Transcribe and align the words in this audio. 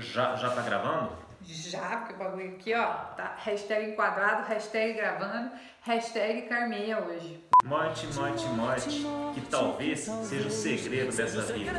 Já, 0.00 0.34
já 0.34 0.50
tá 0.50 0.62
gravando? 0.62 1.12
Já, 1.42 1.98
porque 1.98 2.14
o 2.14 2.16
bagulho 2.16 2.54
aqui, 2.54 2.74
ó, 2.74 2.86
tá 3.16 3.34
hashtag 3.38 3.90
enquadrado, 3.90 4.46
hashtag 4.46 4.94
gravando, 4.94 5.50
hashtag 5.82 6.48
Carmeia 6.48 6.98
hoje. 7.04 7.44
Morte, 7.64 8.06
morte, 8.14 8.46
morte, 8.46 9.04
que 9.34 9.40
talvez 9.42 10.00
seja 10.00 10.48
o 10.48 10.50
segredo 10.50 11.14
dessa 11.14 11.42
vida. 11.52 11.72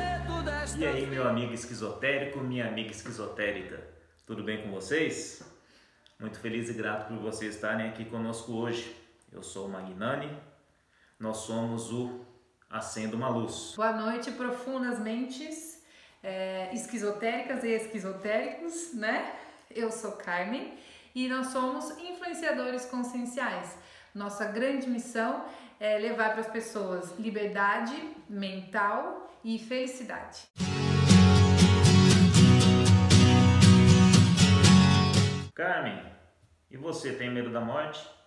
E 0.77 0.85
aí, 0.85 1.05
meu 1.07 1.27
amigo 1.27 1.53
esquizotérico, 1.53 2.39
minha 2.39 2.67
amiga 2.67 2.91
esquizotérica, 2.91 3.81
tudo 4.25 4.43
bem 4.43 4.61
com 4.61 4.71
vocês? 4.71 5.43
Muito 6.19 6.39
feliz 6.39 6.69
e 6.69 6.73
grato 6.73 7.07
por 7.07 7.17
vocês 7.17 7.55
estarem 7.55 7.89
aqui 7.89 8.05
conosco 8.05 8.51
hoje. 8.53 8.95
Eu 9.31 9.41
sou 9.41 9.65
o 9.65 9.69
Magnani, 9.69 10.31
nós 11.19 11.37
somos 11.37 11.91
o 11.91 12.21
Acendo 12.69 13.17
uma 13.17 13.29
Luz. 13.29 13.73
Boa 13.75 13.93
noite, 13.93 14.31
profundas 14.31 14.99
mentes 14.99 15.70
é, 16.23 16.73
esquizotéricas 16.73 17.63
e 17.63 17.69
esquizotéricos, 17.69 18.93
né? 18.93 19.35
Eu 19.69 19.91
sou 19.91 20.13
Carmen 20.13 20.73
e 21.15 21.27
nós 21.27 21.47
somos 21.47 21.89
influenciadores 21.99 22.85
conscienciais. 22.85 23.77
Nossa 24.13 24.45
grande 24.45 24.89
missão 24.89 25.45
é 25.79 25.97
levar 25.97 26.31
para 26.31 26.41
as 26.41 26.47
pessoas 26.47 27.17
liberdade 27.17 27.95
mental 28.29 29.39
e 29.43 29.57
felicidade. 29.57 30.47
Carmen, 35.55 36.03
e 36.69 36.77
você 36.77 37.13
tem 37.13 37.29
medo 37.29 37.51
da 37.51 37.61
morte? 37.61 38.20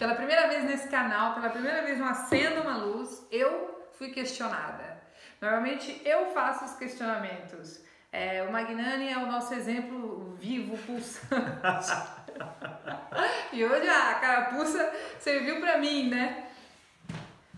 Pela 0.00 0.14
primeira 0.14 0.48
vez 0.48 0.64
nesse 0.64 0.88
canal, 0.88 1.34
pela 1.34 1.50
primeira 1.50 1.82
vez 1.82 1.98
no 1.98 2.06
Acenda 2.06 2.62
uma 2.62 2.78
Luz, 2.78 3.22
eu 3.30 3.86
fui 3.92 4.08
questionada. 4.08 4.98
Normalmente 5.38 6.00
eu 6.06 6.32
faço 6.32 6.64
os 6.64 6.72
questionamentos. 6.72 7.84
É, 8.10 8.42
o 8.44 8.50
Magnani 8.50 9.12
é 9.12 9.18
o 9.18 9.26
nosso 9.26 9.52
exemplo 9.52 10.34
vivo, 10.40 10.74
pulsante. 10.86 11.92
e 13.52 13.62
hoje 13.62 13.86
a 13.90 14.14
carapuça 14.14 14.90
serviu 15.18 15.60
para 15.60 15.76
mim, 15.76 16.08
né? 16.08 16.46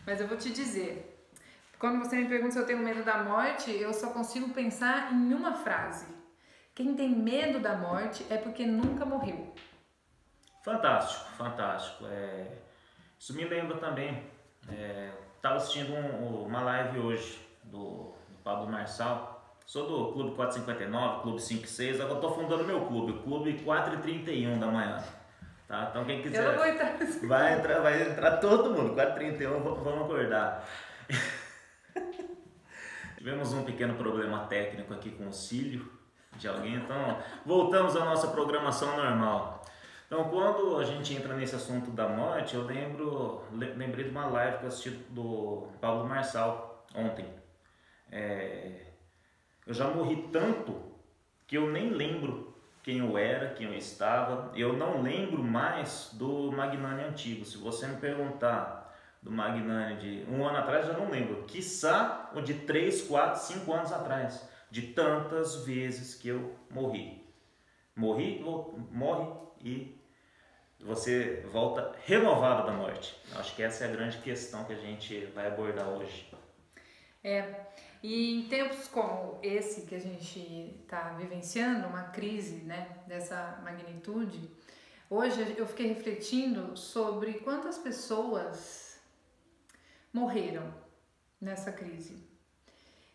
Mas 0.04 0.20
eu 0.20 0.26
vou 0.26 0.36
te 0.36 0.50
dizer, 0.50 1.24
quando 1.78 2.00
você 2.00 2.16
me 2.16 2.26
pergunta 2.26 2.54
se 2.54 2.58
eu 2.58 2.66
tenho 2.66 2.80
medo 2.80 3.04
da 3.04 3.18
morte, 3.18 3.70
eu 3.70 3.94
só 3.94 4.08
consigo 4.10 4.48
pensar 4.48 5.12
em 5.12 5.32
uma 5.32 5.54
frase. 5.54 6.06
Quem 6.74 6.96
tem 6.96 7.10
medo 7.10 7.60
da 7.60 7.76
morte 7.76 8.26
é 8.28 8.36
porque 8.36 8.66
nunca 8.66 9.04
morreu. 9.04 9.54
Fantástico, 10.62 11.30
fantástico. 11.32 12.06
É, 12.06 12.46
isso 13.18 13.34
me 13.34 13.44
lembra 13.44 13.76
também. 13.78 14.22
Estava 15.36 15.54
é, 15.54 15.58
assistindo 15.58 15.92
um, 15.92 16.44
uma 16.44 16.62
live 16.62 17.00
hoje 17.00 17.44
do, 17.64 18.14
do, 18.28 18.38
Pablo 18.44 18.70
Marçal. 18.70 19.58
Sou 19.66 19.86
do 19.86 20.12
Clube 20.12 20.36
459, 20.36 21.22
Clube 21.22 21.42
56. 21.42 22.00
Agora 22.00 22.14
estou 22.14 22.34
fundando 22.34 22.64
meu 22.64 22.86
clube, 22.86 23.12
o 23.12 23.22
Clube 23.22 23.54
431 23.64 24.60
da 24.60 24.66
manhã. 24.68 25.02
Tá? 25.66 25.88
Então 25.90 26.04
quem 26.04 26.22
quiser. 26.22 26.44
Eu 26.44 26.52
não 26.52 26.58
vou 26.58 26.66
entrar 26.66 26.98
nesse 26.98 27.18
vai 27.26 27.58
entrar, 27.58 27.80
vai 27.80 28.02
entrar 28.02 28.36
todo 28.36 28.70
mundo. 28.70 28.94
431, 28.94 29.62
vamos 29.62 30.04
acordar. 30.04 30.64
Tivemos 33.18 33.52
um 33.52 33.64
pequeno 33.64 33.94
problema 33.94 34.46
técnico 34.46 34.94
aqui 34.94 35.10
com 35.10 35.28
o 35.28 35.32
cílio 35.32 35.90
de 36.36 36.48
alguém, 36.48 36.74
então 36.74 37.18
voltamos 37.44 37.96
à 37.96 38.04
nossa 38.04 38.28
programação 38.28 38.96
normal. 38.96 39.62
Então, 40.12 40.28
quando 40.28 40.76
a 40.76 40.84
gente 40.84 41.14
entra 41.14 41.34
nesse 41.34 41.56
assunto 41.56 41.90
da 41.90 42.06
morte, 42.06 42.54
eu 42.54 42.66
lembro, 42.66 43.42
lembrei 43.50 44.04
de 44.04 44.10
uma 44.10 44.26
live 44.26 44.58
que 44.58 44.64
eu 44.64 44.68
assisti 44.68 44.90
do 45.08 45.68
Pablo 45.80 46.06
Marçal 46.06 46.84
ontem. 46.94 47.24
É, 48.10 48.88
eu 49.66 49.72
já 49.72 49.88
morri 49.88 50.28
tanto 50.30 50.78
que 51.46 51.56
eu 51.56 51.70
nem 51.70 51.88
lembro 51.88 52.54
quem 52.82 52.98
eu 52.98 53.16
era, 53.16 53.54
quem 53.54 53.68
eu 53.68 53.74
estava. 53.74 54.52
Eu 54.54 54.74
não 54.74 55.00
lembro 55.00 55.42
mais 55.42 56.10
do 56.12 56.52
Magnani 56.52 57.04
antigo. 57.04 57.46
Se 57.46 57.56
você 57.56 57.86
me 57.86 57.96
perguntar 57.96 58.94
do 59.22 59.30
Magnani 59.30 59.96
de 59.96 60.30
um 60.30 60.46
ano 60.46 60.58
atrás, 60.58 60.88
eu 60.88 60.98
não 60.98 61.08
lembro. 61.08 61.44
Quiçá 61.44 62.30
o 62.34 62.42
de 62.42 62.52
três, 62.52 63.00
quatro, 63.00 63.40
cinco 63.40 63.72
anos 63.72 63.90
atrás. 63.90 64.46
De 64.70 64.88
tantas 64.88 65.64
vezes 65.64 66.14
que 66.14 66.28
eu 66.28 66.54
morri. 66.68 67.26
Morri, 67.96 68.44
morre 68.90 69.40
e 69.64 70.01
você 70.82 71.46
volta 71.52 71.94
renovado 72.04 72.66
da 72.66 72.72
morte. 72.72 73.16
Acho 73.36 73.54
que 73.54 73.62
essa 73.62 73.84
é 73.84 73.88
a 73.88 73.92
grande 73.92 74.18
questão 74.18 74.64
que 74.64 74.72
a 74.72 74.76
gente 74.76 75.26
vai 75.26 75.46
abordar 75.46 75.88
hoje. 75.88 76.30
É, 77.24 77.66
e 78.02 78.34
em 78.34 78.48
tempos 78.48 78.88
como 78.88 79.38
esse 79.42 79.82
que 79.82 79.94
a 79.94 80.00
gente 80.00 80.80
está 80.82 81.10
vivenciando, 81.10 81.86
uma 81.86 82.04
crise 82.04 82.64
né, 82.64 82.98
dessa 83.06 83.60
magnitude, 83.62 84.50
hoje 85.08 85.54
eu 85.56 85.66
fiquei 85.66 85.86
refletindo 85.86 86.76
sobre 86.76 87.34
quantas 87.34 87.78
pessoas 87.78 89.00
morreram 90.12 90.74
nessa 91.40 91.70
crise. 91.70 92.28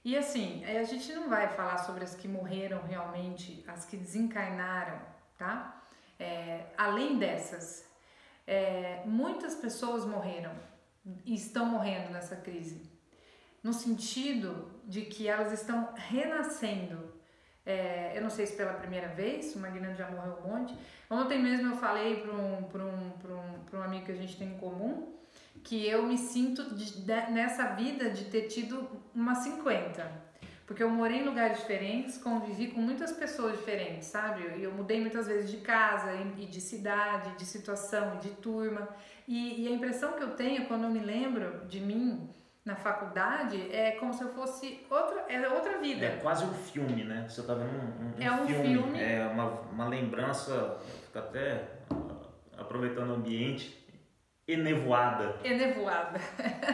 E 0.05 0.17
assim, 0.17 0.63
a 0.63 0.83
gente 0.83 1.11
não 1.11 1.27
vai 1.27 1.49
falar 1.49 1.79
sobre 1.79 2.05
as 2.05 2.15
que 2.15 2.29
morreram 2.29 2.81
realmente, 2.83 3.61
as 3.67 3.83
que 3.83 3.97
desencarnaram, 3.97 5.01
tá? 5.37 5.85
É, 6.19 6.65
além 6.77 7.17
dessas, 7.17 7.85
é, 8.45 9.01
muitas 9.05 9.55
pessoas 9.55 10.05
morreram 10.05 10.51
e 11.25 11.35
estão 11.35 11.65
morrendo 11.65 12.11
nessa 12.11 12.35
crise, 12.35 12.81
no 13.63 13.73
sentido 13.73 14.71
de 14.85 15.01
que 15.01 15.27
elas 15.27 15.51
estão 15.51 15.89
renascendo. 15.95 17.15
É, 17.65 18.13
eu 18.15 18.21
não 18.21 18.29
sei 18.29 18.45
se 18.45 18.55
pela 18.55 18.73
primeira 18.73 19.09
vez, 19.09 19.55
o 19.55 19.59
Magnano 19.59 19.95
já 19.95 20.09
morreu 20.09 20.39
um 20.43 20.47
monte. 20.49 20.75
Ontem 21.09 21.41
mesmo 21.41 21.73
eu 21.73 21.77
falei 21.77 22.21
para 22.21 22.31
um, 22.31 22.57
um, 22.57 23.75
um, 23.75 23.77
um 23.77 23.81
amigo 23.81 24.05
que 24.05 24.11
a 24.11 24.15
gente 24.15 24.37
tem 24.37 24.49
em 24.49 24.57
comum 24.57 25.17
que 25.67 25.85
eu 25.85 26.03
me 26.03 26.17
sinto 26.17 26.73
de, 26.75 27.01
de, 27.01 27.31
nessa 27.31 27.75
vida 27.75 28.09
de 28.09 28.25
ter 28.25 28.43
tido 28.43 28.87
umas 29.13 29.39
50 29.39 30.26
porque 30.67 30.83
eu 30.83 30.89
morei 30.89 31.19
em 31.19 31.23
lugares 31.23 31.59
diferentes, 31.59 32.17
convivi 32.17 32.67
com 32.67 32.81
muitas 32.81 33.13
pessoas 33.13 33.57
diferentes, 33.57 34.09
sabe? 34.09 34.43
E 34.57 34.63
eu 34.63 34.71
mudei 34.73 34.99
muitas 34.99 35.25
vezes 35.25 35.49
de 35.49 35.57
casa 35.57 36.13
e 36.37 36.45
de 36.45 36.59
cidade, 36.59 37.37
de 37.37 37.45
situação, 37.45 38.17
de 38.17 38.31
turma. 38.31 38.89
E, 39.25 39.63
e, 39.63 39.67
a 39.69 39.71
impressão 39.71 40.11
que 40.13 40.23
eu 40.23 40.31
tenho 40.31 40.65
quando 40.65 40.83
eu 40.83 40.89
me 40.89 40.99
lembro 40.99 41.65
de 41.67 41.79
mim 41.79 42.29
na 42.65 42.75
faculdade 42.75 43.73
é 43.73 43.91
como 43.91 44.13
se 44.13 44.21
eu 44.21 44.27
fosse 44.33 44.85
outra, 44.89 45.25
é 45.29 45.47
outra 45.47 45.77
vida. 45.79 46.05
É 46.05 46.17
quase 46.17 46.43
um 46.43 46.53
filme, 46.53 47.05
né? 47.05 47.25
Você 47.29 47.43
tá 47.43 47.53
vendo 47.53 47.69
um, 47.69 48.19
um, 48.19 48.21
é 48.21 48.29
um 48.29 48.45
filme, 48.45 48.67
filme. 48.67 49.01
É 49.01 49.25
uma, 49.25 49.45
uma 49.71 49.87
lembrança, 49.87 50.79
fica 51.05 51.19
até 51.19 51.63
aproveitando 52.57 53.11
o 53.11 53.13
ambiente, 53.13 53.87
enevoada. 54.45 55.37
Enevoada. 55.45 56.19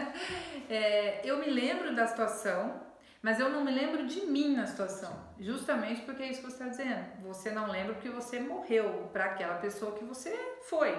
é, 0.67 1.21
eu 1.23 1.37
me 1.37 1.51
lembro 1.51 1.95
da 1.95 2.07
situação 2.07 2.91
mas 3.23 3.39
eu 3.39 3.49
não 3.49 3.63
me 3.63 3.71
lembro 3.71 4.05
de 4.05 4.25
mim 4.25 4.53
na 4.53 4.67
situação, 4.67 5.17
justamente 5.39 6.01
porque 6.01 6.21
é 6.21 6.27
isso 6.27 6.41
que 6.41 6.47
você 6.47 6.55
está 6.55 6.67
dizendo. 6.67 7.05
Você 7.21 7.51
não 7.51 7.71
lembra 7.71 7.93
porque 7.93 8.09
você 8.09 8.37
morreu 8.37 9.09
para 9.13 9.23
aquela 9.23 9.55
pessoa 9.55 9.95
que 9.97 10.03
você 10.03 10.37
foi, 10.63 10.93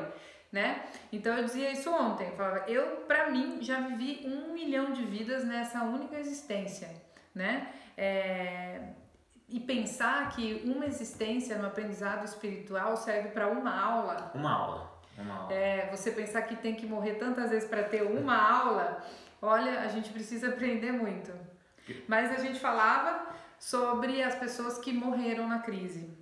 né? 0.51 0.87
Então 1.13 1.37
eu 1.37 1.45
dizia 1.45 1.71
isso 1.71 1.91
ontem, 1.93 2.29
eu 2.29 2.35
falava, 2.35 2.65
eu 2.67 3.03
para 3.07 3.31
mim 3.31 3.59
já 3.61 3.81
vivi 3.81 4.27
um 4.27 4.55
milhão 4.55 4.91
de 4.91 5.05
vidas 5.05 5.45
nessa 5.45 5.83
única 5.83 6.19
existência, 6.19 6.89
né? 7.35 7.69
É, 7.95 8.81
e 9.47 9.61
pensar 9.61 10.31
que 10.31 10.63
uma 10.65 10.87
existência 10.87 11.59
no 11.59 11.67
aprendizado 11.67 12.25
espiritual 12.25 12.97
serve 12.97 13.29
para 13.29 13.49
uma 13.49 13.79
aula. 13.79 14.33
Uma 14.35 14.51
aula. 14.51 15.01
Uma 15.19 15.35
aula. 15.41 15.53
É, 15.53 15.91
você 15.91 16.11
pensar 16.11 16.41
que 16.43 16.57
tem 16.57 16.75
que 16.75 16.87
morrer 16.87 17.17
tantas 17.17 17.51
vezes 17.51 17.69
para 17.69 17.83
ter 17.83 18.03
uma 18.03 18.35
aula, 18.35 19.05
olha, 19.43 19.81
a 19.81 19.89
gente 19.89 20.11
precisa 20.11 20.49
aprender 20.49 20.91
muito. 20.91 21.31
Mas 22.07 22.31
a 22.33 22.37
gente 22.37 22.59
falava 22.61 23.35
sobre 23.59 24.23
as 24.23 24.35
pessoas 24.35 24.79
que 24.79 24.93
morreram 24.93 25.49
na 25.49 25.59
crise. 25.61 26.17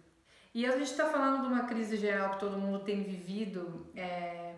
E 0.54 0.66
a 0.66 0.72
gente 0.72 0.90
está 0.90 1.06
falando 1.06 1.42
de 1.42 1.48
uma 1.48 1.64
crise 1.64 1.96
geral 1.96 2.30
que 2.30 2.40
todo 2.40 2.58
mundo 2.58 2.80
tem 2.80 3.02
vivido 3.02 3.90
é, 3.96 4.54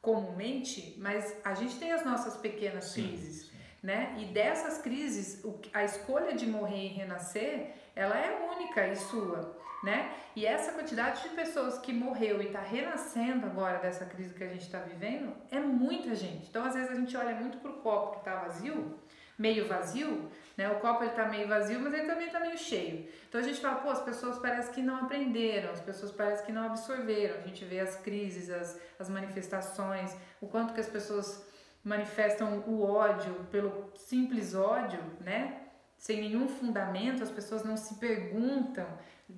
comumente, 0.00 0.96
mas 0.98 1.36
a 1.44 1.54
gente 1.54 1.78
tem 1.78 1.92
as 1.92 2.04
nossas 2.04 2.36
pequenas 2.36 2.86
sim, 2.86 3.08
crises, 3.08 3.46
sim. 3.46 3.56
né? 3.82 4.14
E 4.18 4.24
dessas 4.26 4.78
crises, 4.78 5.44
a 5.72 5.84
escolha 5.84 6.34
de 6.34 6.46
morrer 6.46 6.86
e 6.86 6.88
renascer, 6.88 7.74
ela 7.94 8.18
é 8.18 8.50
única 8.56 8.88
e 8.88 8.96
sua, 8.96 9.58
né? 9.82 10.14
E 10.34 10.46
essa 10.46 10.72
quantidade 10.72 11.22
de 11.22 11.28
pessoas 11.30 11.78
que 11.78 11.92
morreu 11.92 12.40
e 12.42 12.46
está 12.46 12.60
renascendo 12.60 13.44
agora 13.44 13.78
dessa 13.78 14.06
crise 14.06 14.34
que 14.34 14.42
a 14.42 14.48
gente 14.48 14.62
está 14.62 14.78
vivendo 14.78 15.34
é 15.50 15.60
muita 15.60 16.14
gente. 16.14 16.48
Então, 16.48 16.64
às 16.64 16.74
vezes 16.74 16.90
a 16.90 16.94
gente 16.94 17.14
olha 17.16 17.34
muito 17.34 17.58
para 17.58 17.70
o 17.70 17.80
copo 17.80 18.12
que 18.12 18.18
está 18.18 18.36
vazio 18.36 18.98
meio 19.38 19.66
vazio, 19.66 20.30
né? 20.56 20.68
O 20.70 20.80
copo 20.80 21.04
ele 21.04 21.12
tá 21.12 21.26
meio 21.26 21.48
vazio, 21.48 21.80
mas 21.80 21.92
ele 21.92 22.06
também 22.06 22.28
tá 22.30 22.40
meio 22.40 22.56
cheio. 22.56 23.08
Então 23.28 23.40
a 23.40 23.44
gente 23.44 23.60
fala, 23.60 23.76
pô, 23.76 23.90
as 23.90 24.02
pessoas 24.02 24.38
parecem 24.38 24.74
que 24.74 24.82
não 24.82 24.96
aprenderam, 24.96 25.72
as 25.72 25.80
pessoas 25.80 26.12
parecem 26.12 26.46
que 26.46 26.52
não 26.52 26.64
absorveram. 26.64 27.38
A 27.38 27.46
gente 27.46 27.64
vê 27.64 27.80
as 27.80 27.96
crises, 27.96 28.50
as, 28.50 28.80
as 28.98 29.08
manifestações, 29.08 30.16
o 30.40 30.46
quanto 30.46 30.74
que 30.74 30.80
as 30.80 30.88
pessoas 30.88 31.44
manifestam 31.82 32.60
o 32.66 32.82
ódio 32.82 33.34
pelo 33.50 33.92
simples 33.94 34.54
ódio, 34.54 35.00
né? 35.20 35.60
Sem 35.98 36.20
nenhum 36.20 36.48
fundamento, 36.48 37.22
as 37.22 37.30
pessoas 37.30 37.64
não 37.64 37.76
se 37.76 37.94
perguntam 37.96 38.86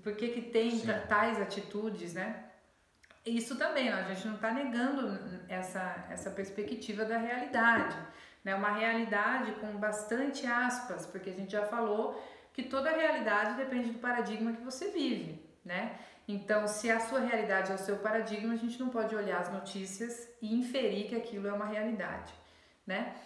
por 0.03 0.15
que, 0.15 0.29
que 0.29 0.43
tem 0.43 0.81
tais 1.09 1.41
atitudes, 1.41 2.15
né? 2.15 2.45
Isso 3.25 3.57
também, 3.57 3.89
a 3.89 4.03
gente 4.03 4.27
não 4.29 4.37
está 4.37 4.53
negando 4.53 5.19
essa, 5.49 6.07
essa 6.09 6.31
perspectiva 6.31 7.05
da 7.05 7.19
realidade, 7.19 7.97
né? 8.47 8.55
Uma 8.55 8.71
realidade 8.71 9.51
com 9.61 9.77
bastante 9.77 10.47
aspas, 10.47 11.05
porque 11.05 11.31
a 11.31 11.33
gente 11.33 11.51
já 11.51 11.67
falou 11.67 12.25
que 12.53 12.63
toda 12.63 12.93
realidade 12.93 13.55
depende 13.55 13.91
do 13.91 13.99
paradigma 13.99 14.53
que 14.53 14.63
você 14.63 14.89
vive, 14.89 15.45
né? 15.65 15.99
Então, 16.29 16.69
se 16.69 16.89
a 16.89 17.01
sua 17.01 17.19
realidade 17.19 17.73
é 17.73 17.75
o 17.75 17.79
seu 17.79 17.97
paradigma, 17.97 18.55
a 18.55 18.57
gente 18.57 18.79
não 18.79 18.89
pode 18.89 19.17
olhar 19.17 19.41
as 19.41 19.53
notícias 19.53 20.29
e 20.41 20.55
inferir 20.55 21.09
que 21.09 21.17
aquilo 21.17 21.49
é 21.49 21.53
uma 21.53 21.67
realidade, 21.67 22.33
né? 22.87 23.17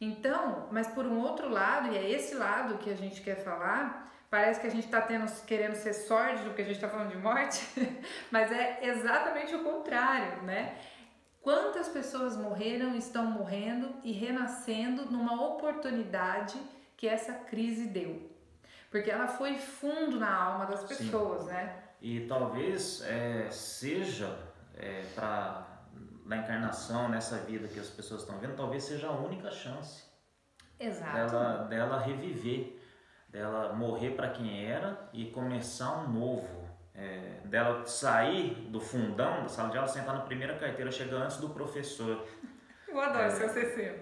Então, 0.00 0.66
mas 0.72 0.88
por 0.88 1.04
um 1.04 1.18
outro 1.20 1.50
lado, 1.50 1.92
e 1.92 1.98
é 1.98 2.10
esse 2.10 2.34
lado 2.34 2.78
que 2.78 2.88
a 2.88 2.96
gente 2.96 3.20
quer 3.20 3.36
falar, 3.44 4.10
parece 4.30 4.60
que 4.62 4.66
a 4.66 4.70
gente 4.70 4.86
está 4.86 5.02
querendo 5.46 5.74
ser 5.74 5.92
sórdido 5.92 6.44
porque 6.48 6.62
a 6.62 6.64
gente 6.64 6.76
está 6.76 6.88
falando 6.88 7.10
de 7.10 7.18
morte, 7.18 7.60
mas 8.32 8.50
é 8.50 8.78
exatamente 8.80 9.54
o 9.54 9.62
contrário, 9.62 10.42
né? 10.42 10.74
Quantas 11.42 11.88
pessoas 11.88 12.36
morreram, 12.36 12.94
estão 12.94 13.24
morrendo 13.24 13.94
e 14.04 14.12
renascendo 14.12 15.06
numa 15.06 15.42
oportunidade 15.42 16.60
que 16.96 17.08
essa 17.08 17.32
crise 17.32 17.86
deu? 17.86 18.30
Porque 18.90 19.10
ela 19.10 19.26
foi 19.26 19.56
fundo 19.56 20.18
na 20.18 20.34
alma 20.34 20.66
das 20.66 20.84
pessoas, 20.84 21.42
Sim. 21.44 21.48
né? 21.48 21.82
E 22.02 22.26
talvez 22.26 23.02
é, 23.02 23.50
seja 23.50 24.38
é, 24.74 25.02
para 25.14 25.66
na 26.30 26.36
encarnação, 26.36 27.08
nessa 27.08 27.38
vida 27.38 27.66
que 27.66 27.80
as 27.80 27.88
pessoas 27.88 28.20
estão 28.20 28.38
vendo, 28.38 28.54
talvez 28.54 28.84
seja 28.84 29.08
a 29.08 29.10
única 29.10 29.50
chance 29.50 30.04
Exato. 30.78 31.12
dela, 31.12 31.64
dela 31.64 32.00
reviver, 32.00 32.80
dela 33.28 33.72
morrer 33.72 34.10
para 34.10 34.30
quem 34.30 34.64
era 34.64 35.08
e 35.12 35.26
começar 35.32 36.04
um 36.04 36.08
novo. 36.08 36.59
É, 36.94 37.40
dela 37.44 37.84
sair 37.86 38.54
do 38.70 38.80
fundão 38.80 39.42
da 39.42 39.48
sala 39.48 39.70
de 39.70 39.76
aula, 39.78 39.88
sentar 39.88 40.14
na 40.14 40.20
primeira 40.20 40.54
carteira, 40.56 40.90
chegar 40.90 41.16
antes 41.18 41.36
do 41.38 41.48
professor. 41.50 42.26
Eu 42.88 43.00
adoro 43.00 43.24
É. 43.24 43.30
seu 43.30 43.48
CC. 43.48 43.94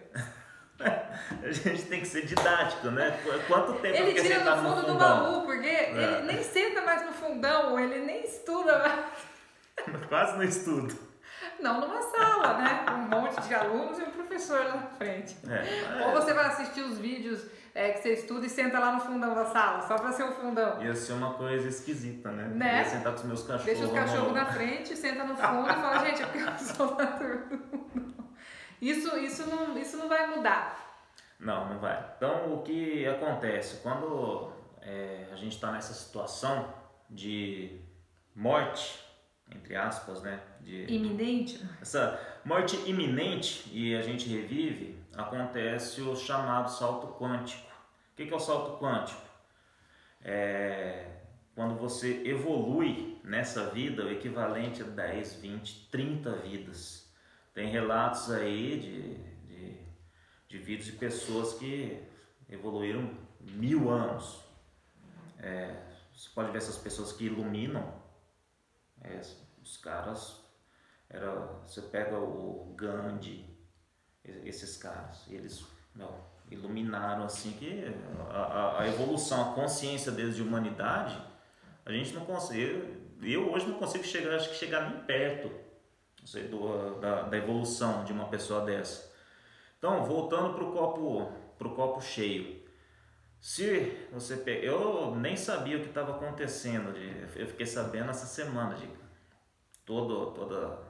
A 0.81 1.51
gente 1.51 1.87
tem 1.87 2.01
que 2.01 2.07
ser 2.07 2.25
didático, 2.25 2.87
né? 2.91 3.19
Qu- 3.25 3.47
Quanto 3.49 3.73
tempo 3.81 3.97
Ele 3.97 4.15
tira 4.21 4.37
sentado 4.39 4.63
no 4.63 4.69
no 4.71 4.77
fundo 4.77 4.93
do 4.93 4.99
baú, 4.99 5.43
porque 5.45 5.67
ele 5.67 6.23
nem 6.23 6.43
senta 6.45 6.83
mais 6.83 7.05
no 7.05 7.13
fundão, 7.13 7.79
ele 7.79 7.99
nem 8.05 8.25
estuda 8.25 8.79
mais. 8.79 9.07
Quase 10.09 10.37
no 10.37 10.45
estudo. 10.45 10.97
Não 11.61 11.81
numa 11.81 12.01
sala, 12.01 12.59
né? 12.59 12.85
Com 12.87 12.93
um 12.95 13.21
monte 13.23 13.41
de 13.43 13.55
alunos 13.55 13.99
e 13.99 14.03
um 14.03 14.11
professor 14.13 14.65
lá 14.67 14.77
na 14.77 14.87
frente. 14.87 15.37
É, 15.49 16.05
Ou 16.07 16.13
você 16.13 16.33
vai 16.33 16.47
assistir 16.47 16.83
os 16.83 16.97
vídeos 16.99 17.45
é, 17.75 17.93
que 17.93 18.03
você 18.03 18.15
estuda 18.15 18.47
e 18.47 18.51
senta 18.51 18.79
lá 18.79 18.93
no 18.93 19.01
fundão 19.01 19.35
da 19.35 19.45
sala, 19.45 19.83
só 19.83 19.97
pra 19.97 20.13
ser 20.13 20.25
o 20.25 20.33
fundão. 20.33 20.83
Ia 20.83 20.95
ser 20.95 21.13
uma 21.13 21.35
coisa 21.35 21.69
esquisita, 21.69 22.31
né? 22.31 22.49
Né? 22.49 22.79
Ia 22.79 22.85
sentar 22.85 23.13
com 23.13 23.19
os 23.21 23.25
meus 23.25 23.43
cachorros. 23.43 23.65
Deixa 23.65 23.85
os 23.85 23.93
cachorros 23.93 24.33
na 24.33 24.47
frente, 24.53 24.97
senta 24.97 25.25
no 25.25 25.37
fundo 25.37 25.71
e 25.71 25.75
fala, 25.75 26.05
gente, 26.05 26.23
é 26.23 26.27
eu 26.27 26.59
sou 26.59 26.95
da 26.95 27.07
turma 27.07 27.47
do 27.47 27.79
fundão. 27.79 28.29
Isso, 28.81 29.17
isso, 29.19 29.49
não, 29.49 29.77
isso 29.79 29.97
não 29.97 30.09
vai 30.09 30.27
mudar. 30.37 30.89
Não, 31.39 31.69
não 31.69 31.79
vai. 31.79 32.05
Então, 32.17 32.55
o 32.55 32.63
que 32.63 33.07
acontece? 33.07 33.81
Quando 33.83 34.53
é, 34.83 35.27
a 35.33 35.37
gente 35.37 35.55
está 35.55 35.71
nessa 35.71 35.93
situação 35.95 36.73
de 37.09 37.81
morte, 38.35 39.05
entre 39.55 39.77
aspas, 39.77 40.23
né? 40.23 40.41
De, 40.61 40.93
Iminente? 40.93 41.65
essa 41.81 42.21
morte 42.45 42.77
iminente 42.89 43.69
e 43.73 43.95
a 43.95 44.03
gente 44.03 44.29
revive, 44.29 44.98
acontece 45.23 46.01
o 46.01 46.17
chamado 46.17 46.71
salto 46.71 47.09
quântico. 47.19 47.69
O 48.13 48.17
que 48.17 48.33
é 48.33 48.37
o 48.37 48.41
salto 48.41 48.79
quântico? 48.79 49.23
É 50.23 51.19
quando 51.59 51.75
você 51.75 52.23
evolui 52.25 53.21
nessa 53.25 53.69
vida 53.71 54.05
o 54.05 54.13
equivalente 54.13 54.81
a 54.81 54.87
10, 54.87 55.41
20, 55.41 55.89
30 55.91 56.37
vidas. 56.37 57.13
Tem 57.53 57.69
relatos 57.69 58.31
aí 58.31 58.79
de, 58.79 59.15
de, 59.45 59.81
de 60.47 60.59
vídeos 60.59 60.87
de 60.87 60.93
pessoas 60.93 61.55
que 61.55 62.01
evoluíram 62.49 63.11
mil 63.41 63.91
anos. 63.91 64.41
É, 65.41 65.83
você 66.15 66.31
pode 66.33 66.53
ver 66.53 66.59
essas 66.59 66.79
pessoas 66.79 67.13
que 67.13 67.25
iluminam, 67.25 67.93
é, 69.03 69.21
os 69.61 69.79
caras 69.79 70.41
era, 71.11 71.35
você 71.67 71.83
pega 71.83 72.17
o 72.21 72.73
Gandhi, 72.77 73.45
esses 74.45 74.77
caras, 74.77 75.25
eles 75.29 75.65
meu, 75.95 76.13
iluminaram 76.51 77.25
assim 77.25 77.53
que 77.53 77.85
a, 78.31 78.81
a, 78.81 78.89
evolução, 78.89 79.51
a 79.51 79.55
consciência 79.55 80.13
deles 80.13 80.37
de 80.37 80.43
humanidade, 80.43 81.21
a 81.85 81.93
gente 81.93 82.15
não 82.15 82.25
consegue, 82.25 82.99
eu 83.23 83.53
hoje 83.53 83.67
não 83.67 83.79
consigo 83.79 84.05
chegar, 84.05 84.35
acho 84.35 84.51
que 84.51 84.57
chegar 84.57 84.91
nem 84.91 85.01
perto 85.01 85.51
sei, 86.29 86.47
do, 86.49 87.01
da, 87.01 87.23
da 87.23 87.37
evolução 87.37 88.05
de 88.05 88.13
uma 88.13 88.29
pessoa 88.29 88.65
dessa. 88.65 89.11
Então, 89.79 90.05
voltando 90.05 90.55
para 90.55 90.65
o 90.65 90.73
copo, 90.73 91.33
pro 91.57 91.75
copo 91.75 92.01
cheio. 92.01 92.67
Se 93.41 94.09
você 94.13 94.37
pega, 94.37 94.67
eu 94.67 95.15
nem 95.15 95.37
sabia 95.37 95.79
o 95.79 95.81
que 95.81 95.89
estava 95.89 96.17
acontecendo, 96.17 96.93
de, 96.93 97.41
eu 97.41 97.47
fiquei 97.47 97.65
sabendo 97.65 98.11
essa 98.11 98.27
semana 98.27 98.75
de 98.75 98.89
todo, 99.87 100.33
toda 100.33 100.83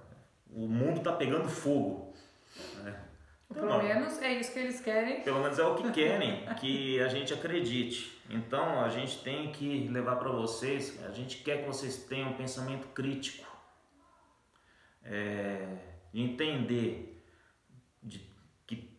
o 0.51 0.67
mundo 0.67 1.03
tá 1.03 1.13
pegando 1.13 1.49
fogo. 1.49 2.15
Né? 2.83 3.08
Pelo 3.53 3.67
Não, 3.67 3.83
menos 3.83 4.21
é 4.21 4.35
isso 4.35 4.53
que 4.53 4.59
eles 4.59 4.81
querem. 4.81 5.23
pelo 5.23 5.41
menos 5.41 5.59
é 5.59 5.65
o 5.65 5.75
que 5.75 5.91
querem 5.93 6.45
que 6.57 7.01
a 7.01 7.09
gente 7.09 7.33
acredite. 7.33 8.21
Então 8.29 8.81
a 8.83 8.89
gente 8.91 9.23
tem 9.23 9.51
que 9.51 9.89
levar 9.89 10.17
para 10.17 10.31
vocês, 10.31 11.03
a 11.05 11.11
gente 11.13 11.39
quer 11.39 11.63
que 11.63 11.67
vocês 11.67 12.05
tenham 12.05 12.31
um 12.31 12.37
pensamento 12.37 12.89
crítico, 12.89 13.47
é, 15.03 15.67
de 16.13 16.21
entender 16.21 17.25
de 18.03 18.19
que 18.67 18.99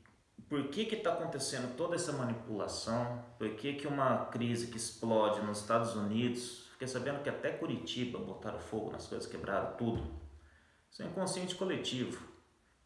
por 0.50 0.68
que 0.70 0.86
que 0.86 0.96
está 0.96 1.14
acontecendo 1.14 1.76
toda 1.78 1.96
essa 1.96 2.12
manipulação, 2.12 3.24
por 3.38 3.52
que 3.52 3.74
que 3.74 3.86
uma 3.88 4.26
crise 4.26 4.68
que 4.68 4.78
explode 4.78 5.42
nos 5.42 5.60
Estados 5.60 5.96
Unidos, 5.96 6.68
fiquei 6.72 6.88
sabendo 6.88 7.22
que 7.22 7.30
até 7.30 7.52
Curitiba 7.52 8.18
botaram 8.18 8.60
fogo 8.60 8.92
nas 8.92 9.06
coisas, 9.06 9.30
quebraram 9.30 9.78
tudo. 9.78 10.12
Isso 10.90 11.04
é 11.04 11.06
inconsciente 11.06 11.54
coletivo. 11.54 12.29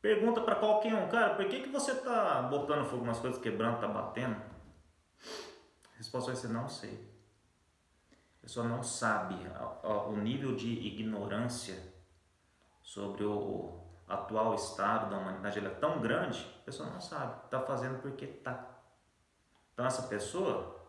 Pergunta 0.03 0.41
para 0.41 0.55
qualquer 0.55 0.93
um, 0.95 1.07
cara, 1.07 1.33
por 1.33 1.47
que, 1.47 1.61
que 1.61 1.69
você 1.69 1.95
tá 1.95 2.41
botando 2.41 2.85
fogo 2.89 3.05
nas 3.05 3.19
coisas, 3.19 3.41
quebrando, 3.41 3.79
tá 3.79 3.87
batendo? 3.87 4.35
A 4.35 5.97
resposta 5.97 6.33
vai 6.33 6.41
ser 6.41 6.49
não 6.49 6.67
sei. 6.67 7.09
A 8.11 8.41
pessoa 8.41 8.67
não 8.67 8.83
sabe 8.83 9.37
o 9.81 10.17
nível 10.17 10.57
de 10.57 10.67
ignorância 10.67 11.81
sobre 12.81 13.23
o 13.23 13.79
atual 14.05 14.53
estado 14.55 15.09
da 15.09 15.17
humanidade 15.17 15.65
é 15.65 15.69
tão 15.69 16.01
grande, 16.01 16.53
a 16.59 16.65
pessoa 16.65 16.89
não 16.89 16.99
sabe, 16.99 17.49
tá 17.49 17.61
fazendo 17.61 18.01
porque 18.01 18.27
tá. 18.27 18.81
Então 19.73 19.85
essa 19.85 20.03
pessoa, 20.09 20.85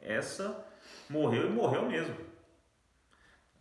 essa 0.00 0.64
morreu 1.10 1.48
e 1.48 1.50
morreu 1.50 1.82
mesmo. 1.82 2.16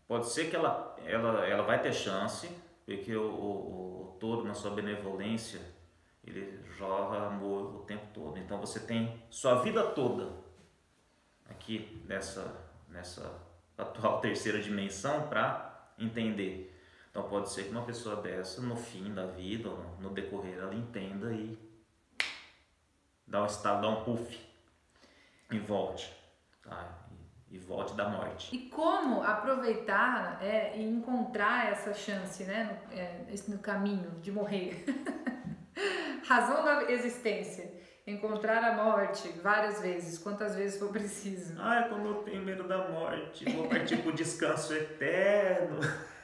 Pode 0.07 0.29
ser 0.29 0.49
que 0.49 0.55
ela, 0.55 0.95
ela, 1.03 1.45
ela 1.45 1.63
vai 1.63 1.81
ter 1.81 1.91
chance, 1.91 2.49
porque 2.85 3.13
o, 3.13 3.25
o 3.25 3.97
todo, 4.19 4.43
na 4.43 4.53
sua 4.53 4.71
benevolência, 4.71 5.61
ele 6.23 6.59
jorra 6.77 7.27
amor 7.27 7.75
o 7.75 7.79
tempo 7.79 8.05
todo. 8.13 8.37
Então 8.37 8.59
você 8.59 8.79
tem 8.79 9.21
sua 9.29 9.55
vida 9.61 9.83
toda 9.91 10.31
aqui 11.49 12.03
nessa, 12.05 12.55
nessa 12.89 13.41
atual 13.77 14.19
terceira 14.21 14.61
dimensão 14.61 15.27
para 15.27 15.91
entender. 15.97 16.73
Então 17.09 17.27
pode 17.27 17.49
ser 17.49 17.63
que 17.63 17.69
uma 17.71 17.83
pessoa 17.83 18.17
dessa, 18.17 18.61
no 18.61 18.75
fim 18.75 19.13
da 19.13 19.25
vida, 19.25 19.69
no 19.99 20.09
decorrer, 20.11 20.59
ela 20.59 20.75
entenda 20.75 21.33
e 21.33 21.57
dá 23.25 23.41
um 23.41 23.45
estado, 23.45 23.81
dá 23.81 23.89
um 23.89 24.03
puff 24.03 24.39
e 25.51 25.59
volte. 25.59 26.13
Tá? 26.61 27.06
E, 27.49 27.57
volte 27.57 27.93
da 27.95 28.09
morte. 28.09 28.53
E 28.55 28.69
como 28.69 29.23
aproveitar 29.23 30.37
é, 30.41 30.77
e 30.77 30.83
encontrar 30.83 31.71
essa 31.71 31.93
chance, 31.93 32.43
né, 32.43 32.77
no, 32.89 32.93
é, 32.97 33.21
esse- 33.31 33.49
no 33.49 33.59
caminho 33.59 34.11
de 34.21 34.31
morrer. 34.31 34.83
Razão 36.27 36.63
da 36.65 36.91
existência. 36.91 37.77
Encontrar 38.05 38.63
a 38.63 38.73
morte 38.73 39.27
várias 39.43 39.81
vezes, 39.81 40.17
quantas 40.17 40.55
vezes 40.55 40.79
for 40.79 40.89
preciso. 40.91 41.55
Ai, 41.59 41.89
como 41.89 42.07
eu 42.07 42.15
tenho 42.23 42.41
medo 42.41 42.63
da 42.63 42.87
morte, 42.89 43.43
vou 43.51 43.67
partir 43.67 43.97
pro 43.97 44.13
descanso 44.13 44.73
eterno. 44.73 45.79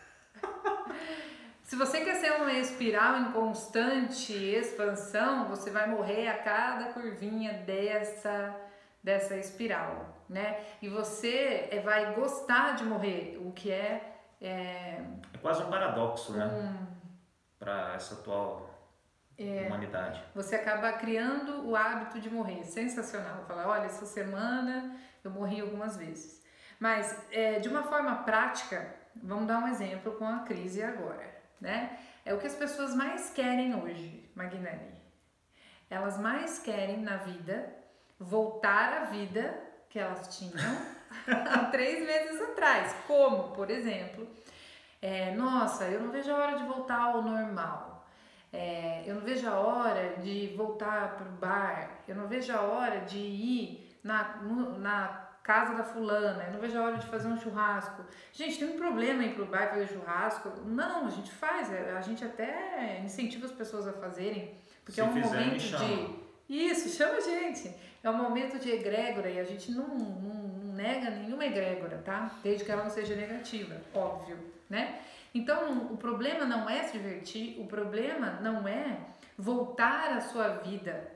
Se 1.63 1.75
você 1.75 2.01
quer 2.01 2.15
ser 2.15 2.33
uma 2.33 2.53
espiral 2.53 3.19
em 3.21 3.31
constante 3.31 4.31
expansão, 4.33 5.47
você 5.49 5.71
vai 5.71 5.89
morrer 5.89 6.27
a 6.27 6.37
cada 6.37 6.93
curvinha 6.93 7.53
dessa, 7.65 8.55
dessa 9.03 9.35
espiral, 9.35 10.12
né? 10.29 10.63
E 10.81 10.89
você 10.89 11.67
é, 11.71 11.79
vai 11.79 12.13
gostar 12.13 12.75
de 12.75 12.83
morrer, 12.83 13.37
o 13.41 13.51
que 13.51 13.71
é, 13.71 14.17
é 14.41 15.01
É 15.33 15.37
quase 15.41 15.63
um 15.63 15.69
paradoxo, 15.69 16.33
né? 16.33 16.45
um, 16.45 16.87
Para 17.59 17.93
essa 17.95 18.15
atual 18.15 18.69
é, 19.37 19.65
humanidade. 19.67 20.23
Você 20.35 20.55
acaba 20.55 20.93
criando 20.93 21.67
o 21.67 21.75
hábito 21.75 22.19
de 22.19 22.29
morrer. 22.29 22.63
Sensacional. 22.63 23.43
Falar, 23.47 23.67
olha, 23.67 23.85
essa 23.85 24.05
semana 24.05 24.95
eu 25.23 25.31
morri 25.31 25.61
algumas 25.61 25.97
vezes. 25.97 26.43
Mas, 26.79 27.17
é, 27.31 27.59
de 27.59 27.69
uma 27.69 27.83
forma 27.83 28.23
prática, 28.23 28.93
vamos 29.15 29.47
dar 29.47 29.59
um 29.59 29.67
exemplo 29.67 30.13
com 30.13 30.27
a 30.27 30.39
crise 30.39 30.83
agora, 30.83 31.33
né? 31.59 31.97
É 32.25 32.33
o 32.33 32.39
que 32.39 32.47
as 32.47 32.55
pessoas 32.55 32.95
mais 32.95 33.29
querem 33.29 33.75
hoje, 33.75 34.29
Magnani. 34.35 34.93
Elas 35.89 36.17
mais 36.17 36.59
querem 36.59 37.01
na 37.01 37.17
vida 37.17 37.73
voltar 38.19 38.93
à 38.93 39.05
vida 39.05 39.59
que 39.93 39.99
elas 39.99 40.35
tinham 40.35 40.53
há 41.27 41.65
três 41.69 42.03
meses 42.03 42.41
atrás. 42.41 42.95
Como, 43.05 43.49
por 43.49 43.69
exemplo, 43.69 44.27
é, 44.99 45.35
nossa, 45.35 45.85
eu 45.85 46.01
não 46.01 46.11
vejo 46.11 46.31
a 46.31 46.35
hora 46.35 46.57
de 46.57 46.63
voltar 46.63 46.99
ao 46.99 47.21
normal. 47.21 48.07
É, 48.51 49.03
eu 49.05 49.13
não 49.13 49.21
vejo 49.21 49.47
a 49.47 49.53
hora 49.53 50.15
de 50.17 50.51
voltar 50.57 51.15
para 51.15 51.27
o 51.27 51.31
bar. 51.33 51.89
Eu 52.07 52.15
não 52.15 52.27
vejo 52.27 52.51
a 52.51 52.61
hora 52.61 53.01
de 53.01 53.19
ir 53.19 53.95
na, 54.03 54.37
no, 54.37 54.79
na 54.79 55.29
casa 55.43 55.75
da 55.75 55.83
fulana, 55.83 56.43
eu 56.45 56.53
não 56.53 56.59
vejo 56.59 56.79
a 56.79 56.83
hora 56.83 56.97
de 56.97 57.05
fazer 57.05 57.27
um 57.27 57.39
churrasco. 57.39 58.03
Gente, 58.31 58.57
tem 58.57 58.69
um 58.69 58.77
problema 58.77 59.23
ir 59.23 59.35
pro 59.35 59.45
bar 59.45 59.69
fazer 59.69 59.87
churrasco? 59.89 60.49
Não, 60.65 61.05
a 61.05 61.09
gente 61.09 61.31
faz, 61.31 61.71
é, 61.71 61.91
a 61.91 62.01
gente 62.01 62.23
até 62.23 62.99
incentiva 63.03 63.45
as 63.45 63.51
pessoas 63.51 63.87
a 63.87 63.93
fazerem, 63.93 64.57
porque 64.83 64.93
Se 64.93 65.01
é 65.01 65.03
um 65.03 65.13
momento 65.13 65.59
de. 65.59 66.23
Isso, 66.49 66.89
chama 66.89 67.17
a 67.17 67.21
gente. 67.21 67.73
É 68.03 68.09
um 68.09 68.17
momento 68.17 68.59
de 68.59 68.69
egrégora 68.69 69.29
e 69.29 69.39
a 69.39 69.45
gente 69.45 69.71
não, 69.71 69.87
não, 69.87 70.09
não 70.09 70.73
nega 70.73 71.09
nenhuma 71.09 71.45
egrégora, 71.45 71.99
tá? 72.03 72.37
Desde 72.43 72.65
que 72.65 72.71
ela 72.71 72.83
não 72.83 72.89
seja 72.91 73.15
negativa, 73.15 73.75
óbvio, 73.95 74.37
né? 74.69 74.99
Então, 75.33 75.87
o 75.91 75.97
problema 75.97 76.45
não 76.45 76.69
é 76.69 76.83
se 76.83 76.97
divertir, 76.97 77.59
o 77.59 77.65
problema 77.65 78.39
não 78.41 78.67
é 78.67 78.97
voltar 79.37 80.17
a 80.17 80.21
sua 80.21 80.49
vida 80.49 81.11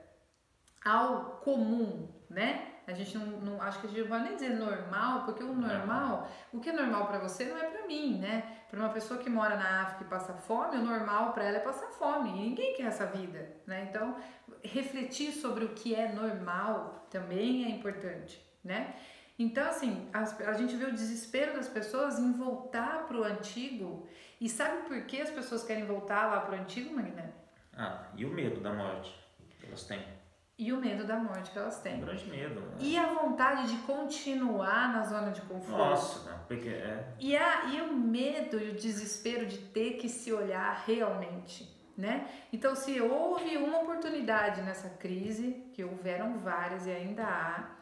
ao 0.84 1.42
comum, 1.44 2.08
né? 2.30 2.72
A 2.88 2.94
gente 2.94 3.18
não, 3.18 3.26
não, 3.26 3.62
acho 3.62 3.82
que 3.82 3.88
a 3.88 3.90
gente 3.90 4.02
não 4.02 4.08
vai 4.08 4.24
nem 4.24 4.36
dizer 4.36 4.52
normal, 4.52 5.26
porque 5.26 5.44
o 5.44 5.54
normal, 5.54 6.32
o 6.54 6.62
que 6.62 6.70
é 6.70 6.74
normal 6.74 7.06
para 7.08 7.20
você 7.20 7.44
não 7.44 7.58
é 7.58 7.70
para 7.70 7.86
mim, 7.86 8.18
né? 8.18 8.57
Para 8.70 8.80
uma 8.80 8.90
pessoa 8.90 9.20
que 9.20 9.30
mora 9.30 9.56
na 9.56 9.84
África 9.84 10.04
e 10.04 10.08
passa 10.08 10.34
fome, 10.34 10.78
o 10.78 10.84
normal 10.84 11.32
para 11.32 11.46
ela 11.46 11.58
é 11.58 11.62
passar 11.62 11.88
fome. 11.88 12.30
E 12.30 12.50
ninguém 12.50 12.76
quer 12.76 12.88
essa 12.88 13.06
vida, 13.06 13.56
né? 13.66 13.88
Então, 13.90 14.18
refletir 14.64 15.32
sobre 15.32 15.64
o 15.64 15.70
que 15.70 15.96
é 15.96 16.12
normal 16.12 17.08
também 17.10 17.66
é 17.66 17.70
importante, 17.70 18.42
né? 18.64 18.94
Então, 19.40 19.68
assim, 19.68 20.10
a, 20.12 20.20
a 20.50 20.54
gente 20.54 20.76
vê 20.76 20.86
o 20.86 20.92
desespero 20.92 21.54
das 21.54 21.68
pessoas 21.68 22.20
em 22.20 22.34
voltar 22.34 23.06
para 23.06 23.18
o 23.18 23.24
antigo. 23.24 24.08
E 24.42 24.50
sabe 24.50 24.88
por 24.88 25.00
que 25.04 25.22
as 25.22 25.30
pessoas 25.30 25.64
querem 25.64 25.86
voltar 25.86 26.26
lá 26.26 26.42
para 26.42 26.56
o 26.56 26.60
antigo, 26.60 26.94
Magné? 26.94 27.32
Ah, 27.76 28.08
e 28.16 28.26
o 28.26 28.30
medo 28.30 28.60
da 28.60 28.74
morte 28.74 29.16
que 29.60 29.68
elas 29.68 29.84
têm? 29.84 30.17
E 30.58 30.74
o 30.74 30.78
medo 30.78 31.06
da 31.06 31.18
morte 31.18 31.52
que 31.52 31.60
elas 31.60 31.80
têm. 31.82 31.98
Um 31.98 32.06
grande 32.06 32.28
medo. 32.28 32.60
Né? 32.62 32.78
E 32.80 32.98
a 32.98 33.14
vontade 33.14 33.70
de 33.70 33.78
continuar 33.84 34.92
na 34.92 35.04
zona 35.04 35.32
de 35.32 35.42
conforto. 35.42 35.78
Nossa, 35.78 36.44
porque 36.48 36.70
é. 36.70 37.14
E, 37.20 37.38
a, 37.38 37.66
e 37.66 37.82
o 37.82 37.94
medo 37.94 38.60
e 38.60 38.72
o 38.72 38.76
desespero 38.76 39.46
de 39.46 39.60
ter 39.60 39.98
que 39.98 40.10
se 40.10 40.34
olhar 40.34 40.84
realmente. 40.88 41.76
Né? 41.96 42.28
Então, 42.52 42.76
se 42.76 43.00
houve 43.02 43.58
uma 43.58 43.82
oportunidade 43.82 44.62
nessa 44.62 44.90
crise, 44.90 45.64
que 45.74 45.84
houveram 45.84 46.40
várias 46.40 46.86
e 46.86 46.92
ainda 46.92 47.24
há, 47.24 47.78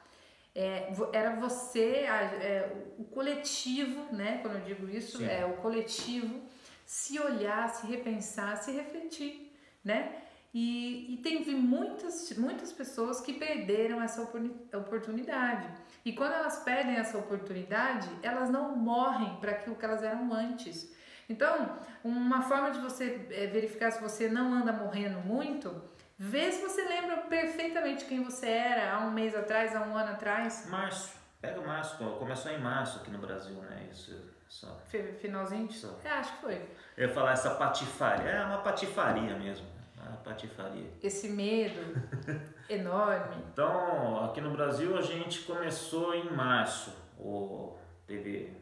é, 0.55 0.93
era 1.11 1.35
você, 1.35 2.05
é, 2.05 2.71
o 2.97 3.03
coletivo, 3.03 4.13
né? 4.13 4.39
Quando 4.41 4.55
eu 4.55 4.61
digo 4.61 4.89
isso, 4.89 5.17
Sim. 5.17 5.25
é 5.25 5.45
o 5.45 5.57
coletivo 5.57 6.41
se 6.85 7.19
olhar, 7.19 7.67
se 7.69 7.85
repensar, 7.87 8.55
se 8.55 8.71
refletir, 8.71 9.53
né? 9.83 10.13
E, 10.57 11.13
e 11.13 11.17
teve 11.17 11.53
muitas, 11.53 12.31
muitas 12.37 12.71
pessoas 12.71 13.19
que 13.19 13.33
perderam 13.33 14.01
essa 14.01 14.21
oportunidade. 14.21 15.67
E 16.05 16.13
quando 16.13 16.31
elas 16.31 16.63
perdem 16.63 16.95
essa 16.95 17.17
oportunidade, 17.17 18.09
elas 18.23 18.49
não 18.49 18.73
morrem 18.73 19.35
para 19.41 19.51
aquilo 19.51 19.75
que 19.75 19.83
elas 19.83 20.01
eram 20.01 20.33
antes. 20.33 20.95
Então, 21.27 21.77
uma 22.01 22.41
forma 22.43 22.71
de 22.71 22.79
você 22.79 23.27
é, 23.31 23.47
verificar 23.47 23.91
se 23.91 24.01
você 24.01 24.29
não 24.29 24.53
anda 24.53 24.71
morrendo 24.71 25.19
muito, 25.19 25.83
vê 26.17 26.49
se 26.49 26.61
você 26.61 26.87
lembra 26.87 27.17
perfeitamente 27.17 28.05
quem 28.05 28.23
você 28.23 28.47
era 28.47 28.93
há 28.93 28.99
um 28.99 29.11
mês 29.11 29.35
atrás, 29.35 29.75
há 29.75 29.81
um 29.81 29.97
ano 29.97 30.13
atrás. 30.13 30.69
Março. 30.69 31.19
Pega 31.41 31.59
março, 31.59 31.97
começou 32.17 32.49
em 32.49 32.61
março 32.61 32.99
aqui 32.99 33.11
no 33.11 33.19
Brasil, 33.19 33.55
né? 33.55 33.89
Isso 33.91 34.17
só. 34.47 34.79
Finalzinho? 35.19 35.69
Só. 35.69 35.99
É, 36.01 36.11
acho 36.11 36.33
que 36.35 36.41
foi. 36.43 36.61
Eu 36.95 37.09
ia 37.09 37.13
falar 37.13 37.33
essa 37.33 37.55
patifaria. 37.55 38.29
É 38.29 38.45
uma 38.45 38.59
patifaria 38.59 39.37
mesmo 39.37 39.75
a 40.13 40.17
patifaria. 40.17 40.91
Esse 41.01 41.29
medo 41.29 41.79
enorme. 42.69 43.43
Então, 43.51 44.23
aqui 44.23 44.41
no 44.41 44.51
Brasil 44.51 44.97
a 44.97 45.01
gente 45.01 45.41
começou 45.41 46.13
em 46.13 46.31
março. 46.31 46.91
Ou 47.17 47.79
teve 48.05 48.55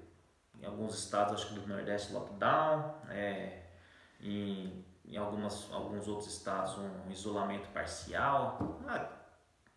em 0.61 0.65
alguns 0.65 0.97
estados, 0.97 1.33
acho 1.33 1.53
que 1.53 1.59
do 1.59 1.67
Nordeste, 1.67 2.13
lockdown. 2.13 2.95
É, 3.09 3.63
em, 4.21 4.85
em 5.05 5.17
algumas, 5.17 5.69
alguns 5.71 6.07
outros 6.07 6.31
estados, 6.31 6.77
um 6.77 7.11
isolamento 7.11 7.67
parcial. 7.69 8.79
Uma, 8.81 9.09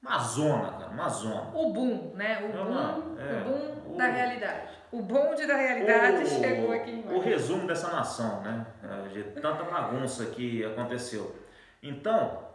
uma 0.02 0.18
zona, 0.18 0.73
cara, 0.73 0.90
uma 0.90 1.08
zona. 1.08 1.50
O 1.54 1.73
boom, 1.73 2.12
né? 2.14 2.44
O 2.44 2.52
boom, 2.52 3.18
é, 3.18 3.40
o 3.40 3.44
boom 3.44 3.94
o, 3.94 3.96
da 3.96 4.06
realidade. 4.06 4.76
O 4.92 5.02
bonde 5.02 5.46
da 5.46 5.56
realidade 5.56 6.23
o, 6.23 6.26
chegou 6.26 6.73
aqui 6.73 6.90
em 6.90 7.12
O 7.12 7.18
resumo 7.18 7.66
dessa 7.66 7.90
nação, 7.90 8.40
né? 8.42 8.66
É, 8.82 9.08
de 9.08 9.25
tanta 9.40 9.64
bagunça 9.64 10.26
que 10.26 10.64
aconteceu. 10.64 11.35
Então, 11.83 12.49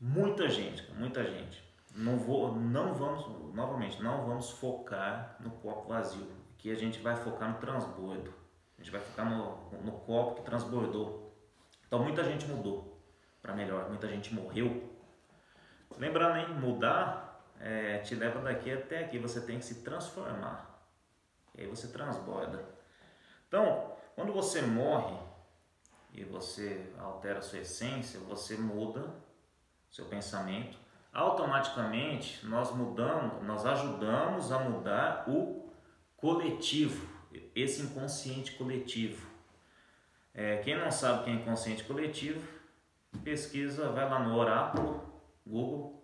muita 0.00 0.48
gente, 0.48 0.90
muita 0.92 1.24
gente. 1.24 1.62
Não 1.94 2.16
vou, 2.18 2.54
não 2.54 2.94
vamos, 2.94 3.54
novamente, 3.54 4.02
não 4.02 4.26
vamos 4.26 4.50
focar 4.50 5.36
no 5.40 5.50
copo 5.50 5.88
vazio. 5.88 6.26
Aqui 6.54 6.70
a 6.70 6.76
gente 6.76 7.00
vai 7.00 7.16
focar 7.16 7.50
no 7.50 7.58
transbordo. 7.58 8.32
A 8.78 8.82
gente 8.82 8.90
vai 8.90 9.00
focar 9.00 9.28
no, 9.28 9.82
no 9.82 9.92
copo 9.92 10.36
que 10.36 10.42
transbordou. 10.42 11.34
Então 11.86 12.02
muita 12.02 12.22
gente 12.22 12.46
mudou 12.46 13.00
para 13.42 13.54
melhor, 13.54 13.88
muita 13.88 14.06
gente 14.08 14.32
morreu. 14.34 14.88
Lembrando, 15.98 16.38
hein, 16.38 16.54
mudar 16.58 17.30
é, 17.60 17.98
te 17.98 18.14
leva 18.14 18.40
daqui 18.40 18.72
até 18.72 19.00
aqui. 19.00 19.18
Você 19.18 19.40
tem 19.40 19.58
que 19.58 19.64
se 19.64 19.82
transformar. 19.82 20.82
E 21.54 21.62
aí 21.62 21.66
você 21.66 21.88
transborda. 21.88 22.64
Então, 23.48 23.96
quando 24.14 24.32
você 24.32 24.62
morre, 24.62 25.16
e 26.12 26.24
você 26.24 26.92
altera 26.98 27.40
sua 27.40 27.60
essência, 27.60 28.20
você 28.20 28.56
muda 28.56 29.14
seu 29.90 30.04
pensamento. 30.06 30.78
Automaticamente 31.12 32.46
nós 32.46 32.74
mudamos, 32.74 33.42
nós 33.44 33.66
ajudamos 33.66 34.52
a 34.52 34.58
mudar 34.58 35.24
o 35.28 35.68
coletivo, 36.16 37.08
esse 37.54 37.82
inconsciente 37.82 38.52
coletivo. 38.52 39.28
É, 40.32 40.58
quem 40.58 40.78
não 40.78 40.90
sabe 40.90 41.20
o 41.20 41.24
que 41.24 41.30
é 41.30 41.34
inconsciente 41.34 41.84
coletivo, 41.84 42.40
pesquisa, 43.24 43.90
vai 43.90 44.08
lá 44.08 44.20
no 44.20 44.36
oráculo, 44.36 45.02
Google, 45.44 46.00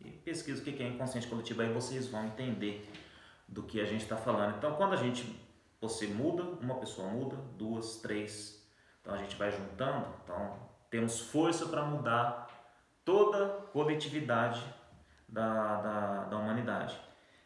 e 0.00 0.10
pesquisa 0.10 0.62
o 0.62 0.64
que 0.64 0.82
é 0.82 0.88
inconsciente 0.88 1.26
coletivo, 1.26 1.60
aí 1.60 1.72
vocês 1.72 2.08
vão 2.08 2.24
entender 2.26 2.88
do 3.46 3.62
que 3.62 3.80
a 3.80 3.84
gente 3.84 4.02
está 4.02 4.16
falando. 4.16 4.56
Então, 4.56 4.74
quando 4.76 4.94
a 4.94 4.96
gente, 4.96 5.38
você 5.80 6.06
muda, 6.06 6.42
uma 6.42 6.76
pessoa 6.76 7.08
muda, 7.08 7.36
duas, 7.56 7.96
três, 7.96 8.57
então 9.08 9.16
a 9.16 9.22
gente 9.22 9.36
vai 9.36 9.50
juntando, 9.50 10.06
então 10.22 10.58
temos 10.90 11.18
força 11.18 11.64
para 11.64 11.82
mudar 11.82 12.46
toda 13.06 13.46
a 13.46 13.48
coletividade 13.72 14.62
da, 15.26 15.80
da, 15.80 16.24
da 16.24 16.36
humanidade, 16.36 16.94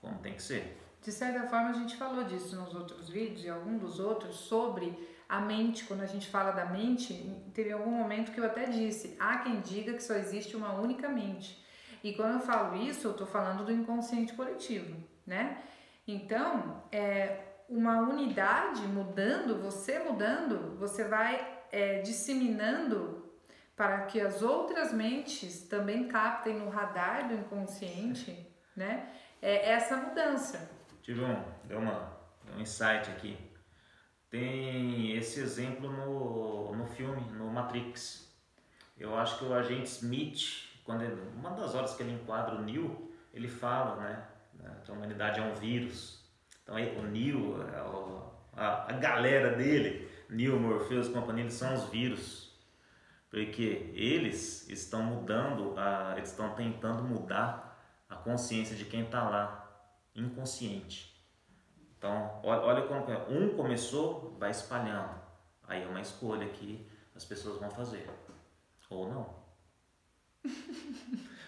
como 0.00 0.18
tem 0.18 0.34
que 0.34 0.42
ser. 0.42 0.76
De 1.00 1.12
certa 1.12 1.46
forma, 1.46 1.70
a 1.70 1.72
gente 1.72 1.96
falou 1.96 2.24
disso 2.24 2.56
nos 2.56 2.74
outros 2.74 3.08
vídeos 3.08 3.44
e 3.44 3.48
algum 3.48 3.78
dos 3.78 4.00
outros 4.00 4.34
sobre 4.34 5.08
a 5.28 5.40
mente. 5.40 5.84
Quando 5.84 6.00
a 6.00 6.06
gente 6.06 6.28
fala 6.28 6.50
da 6.50 6.64
mente, 6.64 7.14
teve 7.54 7.70
algum 7.70 7.92
momento 7.92 8.32
que 8.32 8.40
eu 8.40 8.46
até 8.46 8.64
disse: 8.64 9.16
há 9.20 9.38
quem 9.38 9.60
diga 9.60 9.92
que 9.92 10.02
só 10.02 10.14
existe 10.14 10.56
uma 10.56 10.72
única 10.72 11.08
mente. 11.08 11.64
E 12.02 12.12
quando 12.14 12.34
eu 12.34 12.40
falo 12.40 12.74
isso, 12.82 13.06
eu 13.06 13.12
estou 13.12 13.26
falando 13.26 13.64
do 13.64 13.70
inconsciente 13.70 14.32
coletivo, 14.32 14.96
né? 15.24 15.62
Então, 16.08 16.82
é, 16.90 17.52
uma 17.68 18.00
unidade 18.00 18.82
mudando, 18.82 19.62
você 19.62 20.00
mudando, 20.00 20.76
você 20.76 21.04
vai 21.04 21.51
é, 21.72 22.02
disseminando 22.02 23.32
para 23.74 24.02
que 24.02 24.20
as 24.20 24.42
outras 24.42 24.92
mentes 24.92 25.62
também 25.66 26.06
captem 26.06 26.58
no 26.58 26.68
radar 26.68 27.26
do 27.26 27.34
inconsciente, 27.34 28.46
né? 28.76 29.10
É 29.40 29.72
essa 29.72 29.96
mudança. 29.96 30.70
Tive 31.02 31.24
um, 31.24 31.42
deu 31.64 31.78
uma, 31.78 32.16
deu 32.44 32.54
um 32.54 32.60
insight 32.60 33.10
aqui. 33.10 33.36
Tem 34.30 35.16
esse 35.16 35.40
exemplo 35.40 35.90
no, 35.90 36.76
no 36.76 36.86
filme, 36.86 37.20
no 37.32 37.50
Matrix. 37.50 38.30
Eu 38.96 39.16
acho 39.16 39.38
que 39.38 39.44
o 39.44 39.52
agente 39.52 39.88
Smith, 39.88 40.68
quando 40.84 41.02
ele, 41.02 41.20
uma 41.34 41.50
das 41.50 41.74
horas 41.74 41.94
que 41.94 42.02
ele 42.02 42.12
enquadra 42.12 42.54
o 42.54 42.62
Neo, 42.62 43.12
ele 43.32 43.48
fala, 43.48 43.96
né, 43.96 44.24
que 44.84 44.90
a 44.90 44.94
humanidade 44.94 45.40
é 45.40 45.42
um 45.42 45.54
vírus. 45.54 46.22
Então 46.62 46.76
o 46.76 47.02
Neo, 47.02 47.56
a, 48.54 48.90
a 48.90 48.92
galera 48.92 49.56
dele, 49.56 50.08
Neo, 50.32 50.58
Morpheus 50.58 51.08
e 51.08 51.10
companhia, 51.10 51.44
eles 51.44 51.54
são 51.54 51.74
os 51.74 51.84
vírus. 51.84 52.50
Porque 53.30 53.90
eles 53.94 54.68
estão 54.68 55.02
mudando, 55.02 55.74
a, 55.78 56.14
eles 56.16 56.30
estão 56.30 56.54
tentando 56.54 57.02
mudar 57.02 57.72
a 58.08 58.16
consciência 58.16 58.76
de 58.76 58.84
quem 58.84 59.04
está 59.04 59.28
lá, 59.28 59.86
inconsciente. 60.14 61.12
Então, 61.96 62.40
olha, 62.42 62.60
olha 62.62 62.82
como 62.82 63.10
é. 63.10 63.26
Um 63.28 63.56
começou, 63.56 64.36
vai 64.38 64.50
espalhando. 64.50 65.14
Aí 65.66 65.82
é 65.82 65.86
uma 65.86 66.00
escolha 66.00 66.48
que 66.48 66.86
as 67.14 67.24
pessoas 67.24 67.58
vão 67.58 67.70
fazer. 67.70 68.08
Ou 68.90 69.08
não. 69.08 69.42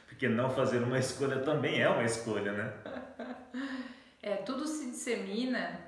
Porque 0.09 0.29
não 0.29 0.49
fazer 0.49 0.83
uma 0.83 0.99
escolha 0.99 1.41
também 1.41 1.83
é 1.83 1.89
uma 1.89 2.05
escolha, 2.05 2.53
né? 2.53 2.73
É, 4.23 4.37
tudo 4.37 4.67
se 4.67 4.91
dissemina 4.91 5.81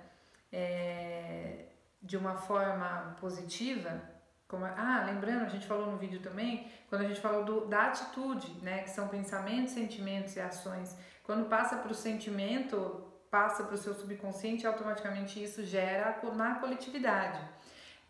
é, 0.52 1.65
de 2.06 2.16
uma 2.16 2.36
forma 2.36 3.16
positiva. 3.20 4.00
Como, 4.48 4.64
ah, 4.64 5.02
lembrando, 5.04 5.44
a 5.44 5.48
gente 5.48 5.66
falou 5.66 5.90
no 5.90 5.98
vídeo 5.98 6.20
também, 6.20 6.70
quando 6.88 7.02
a 7.02 7.08
gente 7.08 7.20
falou 7.20 7.44
do, 7.44 7.66
da 7.66 7.86
atitude, 7.86 8.48
né? 8.62 8.82
Que 8.82 8.90
são 8.90 9.08
pensamentos, 9.08 9.74
sentimentos 9.74 10.36
e 10.36 10.40
ações. 10.40 10.96
Quando 11.24 11.48
passa 11.48 11.76
para 11.76 11.90
o 11.90 11.94
sentimento, 11.94 13.04
passa 13.28 13.64
para 13.64 13.74
o 13.74 13.78
seu 13.78 13.92
subconsciente, 13.92 14.66
automaticamente 14.66 15.42
isso 15.42 15.64
gera 15.64 16.20
na 16.34 16.54
coletividade. 16.54 17.40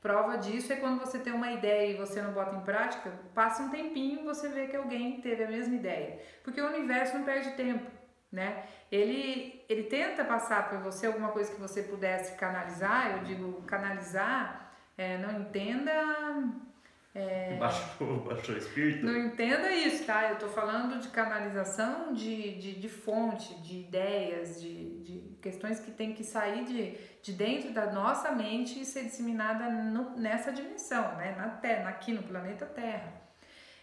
Prova 0.02 0.36
disso 0.36 0.72
é 0.72 0.76
quando 0.76 1.00
você 1.00 1.18
tem 1.18 1.32
uma 1.32 1.50
ideia 1.50 1.90
e 1.90 1.96
você 1.96 2.20
não 2.20 2.32
bota 2.32 2.54
em 2.54 2.60
prática, 2.60 3.10
passa 3.34 3.62
um 3.62 3.70
tempinho 3.70 4.24
você 4.24 4.48
vê 4.50 4.66
que 4.66 4.76
alguém 4.76 5.20
teve 5.20 5.42
a 5.42 5.48
mesma 5.48 5.74
ideia. 5.74 6.20
Porque 6.44 6.60
o 6.60 6.66
universo 6.68 7.16
não 7.16 7.24
perde 7.24 7.50
tempo, 7.52 7.90
né? 8.36 8.64
Ele, 8.92 9.64
ele 9.68 9.84
tenta 9.84 10.24
passar 10.24 10.68
para 10.68 10.78
você 10.78 11.06
alguma 11.06 11.30
coisa 11.30 11.50
que 11.50 11.60
você 11.60 11.82
pudesse 11.82 12.36
canalizar, 12.36 13.16
eu 13.16 13.24
digo 13.24 13.62
canalizar, 13.62 14.72
é, 14.96 15.18
não 15.18 15.40
entenda 15.40 15.92
é, 17.16 17.56
baixou, 17.56 18.20
baixou 18.20 18.54
o 18.54 18.58
espírito? 18.58 19.06
Não 19.06 19.16
entenda 19.16 19.74
isso, 19.74 20.04
tá? 20.04 20.28
Eu 20.28 20.34
estou 20.34 20.50
falando 20.50 21.00
de 21.00 21.08
canalização 21.08 22.12
de, 22.12 22.58
de, 22.58 22.78
de 22.78 22.88
fonte, 22.90 23.54
de 23.62 23.78
ideias, 23.78 24.60
de, 24.60 25.00
de 25.00 25.36
questões 25.40 25.80
que 25.80 25.90
tem 25.90 26.12
que 26.12 26.22
sair 26.22 26.66
de, 26.66 26.94
de 27.22 27.32
dentro 27.32 27.72
da 27.72 27.90
nossa 27.90 28.32
mente 28.32 28.78
e 28.78 28.84
ser 28.84 29.04
disseminada 29.04 29.70
no, 29.70 30.14
nessa 30.14 30.52
dimensão, 30.52 31.16
né? 31.16 31.34
Na 31.38 31.48
terra, 31.48 31.88
aqui 31.88 32.12
no 32.12 32.22
planeta 32.22 32.66
Terra. 32.66 33.25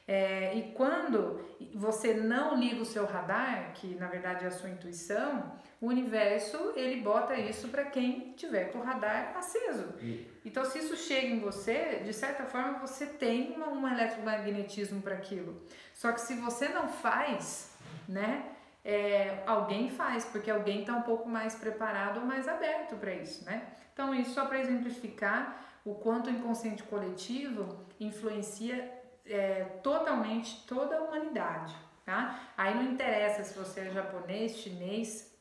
É, 0.06 0.54
e 0.56 0.74
quando 0.74 1.40
você 1.74 2.14
não 2.14 2.60
liga 2.60 2.82
o 2.82 2.86
seu 2.86 3.06
radar, 3.06 3.72
que 3.74 3.96
na 3.96 4.08
verdade 4.08 4.44
é 4.44 4.48
a 4.48 4.52
sua 4.52 4.70
intuição, 4.70 5.54
o 5.80 5.88
universo 5.88 6.74
ele 6.76 7.02
bota 7.02 7.36
isso 7.36 7.70
para 7.70 7.86
quem 7.86 8.34
tiver 8.34 8.66
com 8.72 8.80
o 8.80 8.84
radar 8.84 9.36
aceso. 9.38 9.94
E... 10.02 10.30
Então, 10.46 10.66
se 10.66 10.80
isso 10.80 10.98
chega 10.98 11.28
em 11.28 11.40
você, 11.40 12.02
de 12.04 12.14
certa 12.14 12.44
forma 12.44 12.80
você 12.80 13.06
tem 13.06 13.54
uma, 13.54 13.70
um 13.70 13.88
eletromagnetismo 13.88 15.02
para 15.02 15.16
aquilo. 15.16 15.62
Só 15.94 16.12
que 16.12 16.20
se 16.20 16.36
você 16.36 16.68
não 16.68 16.90
faz, 16.90 17.72
né? 18.08 18.50
É, 18.86 19.42
alguém 19.48 19.90
faz, 19.90 20.26
porque 20.26 20.52
alguém 20.52 20.82
está 20.82 20.94
um 20.94 21.04
pouco 21.04 21.30
mais 21.30 21.56
preparado 21.56 22.20
ou 22.20 22.26
mais 22.26 22.50
aberto 22.50 22.98
para 22.98 23.14
isso, 23.14 23.46
né? 23.46 23.68
Então, 23.94 24.14
isso 24.14 24.32
só 24.32 24.46
para 24.46 24.60
exemplificar 24.60 25.66
o 25.86 25.96
quanto 25.96 26.28
o 26.28 26.30
inconsciente 26.30 26.84
coletivo 26.84 27.78
influencia 28.00 29.03
é, 29.26 29.64
totalmente 29.82 30.66
toda 30.68 30.98
a 30.98 31.02
humanidade, 31.02 31.76
tá? 32.06 32.52
Aí 32.58 32.76
não 32.76 32.92
interessa 32.92 33.44
se 33.44 33.58
você 33.58 33.82
é 33.82 33.92
japonês, 33.92 34.58
chinês, 34.58 35.34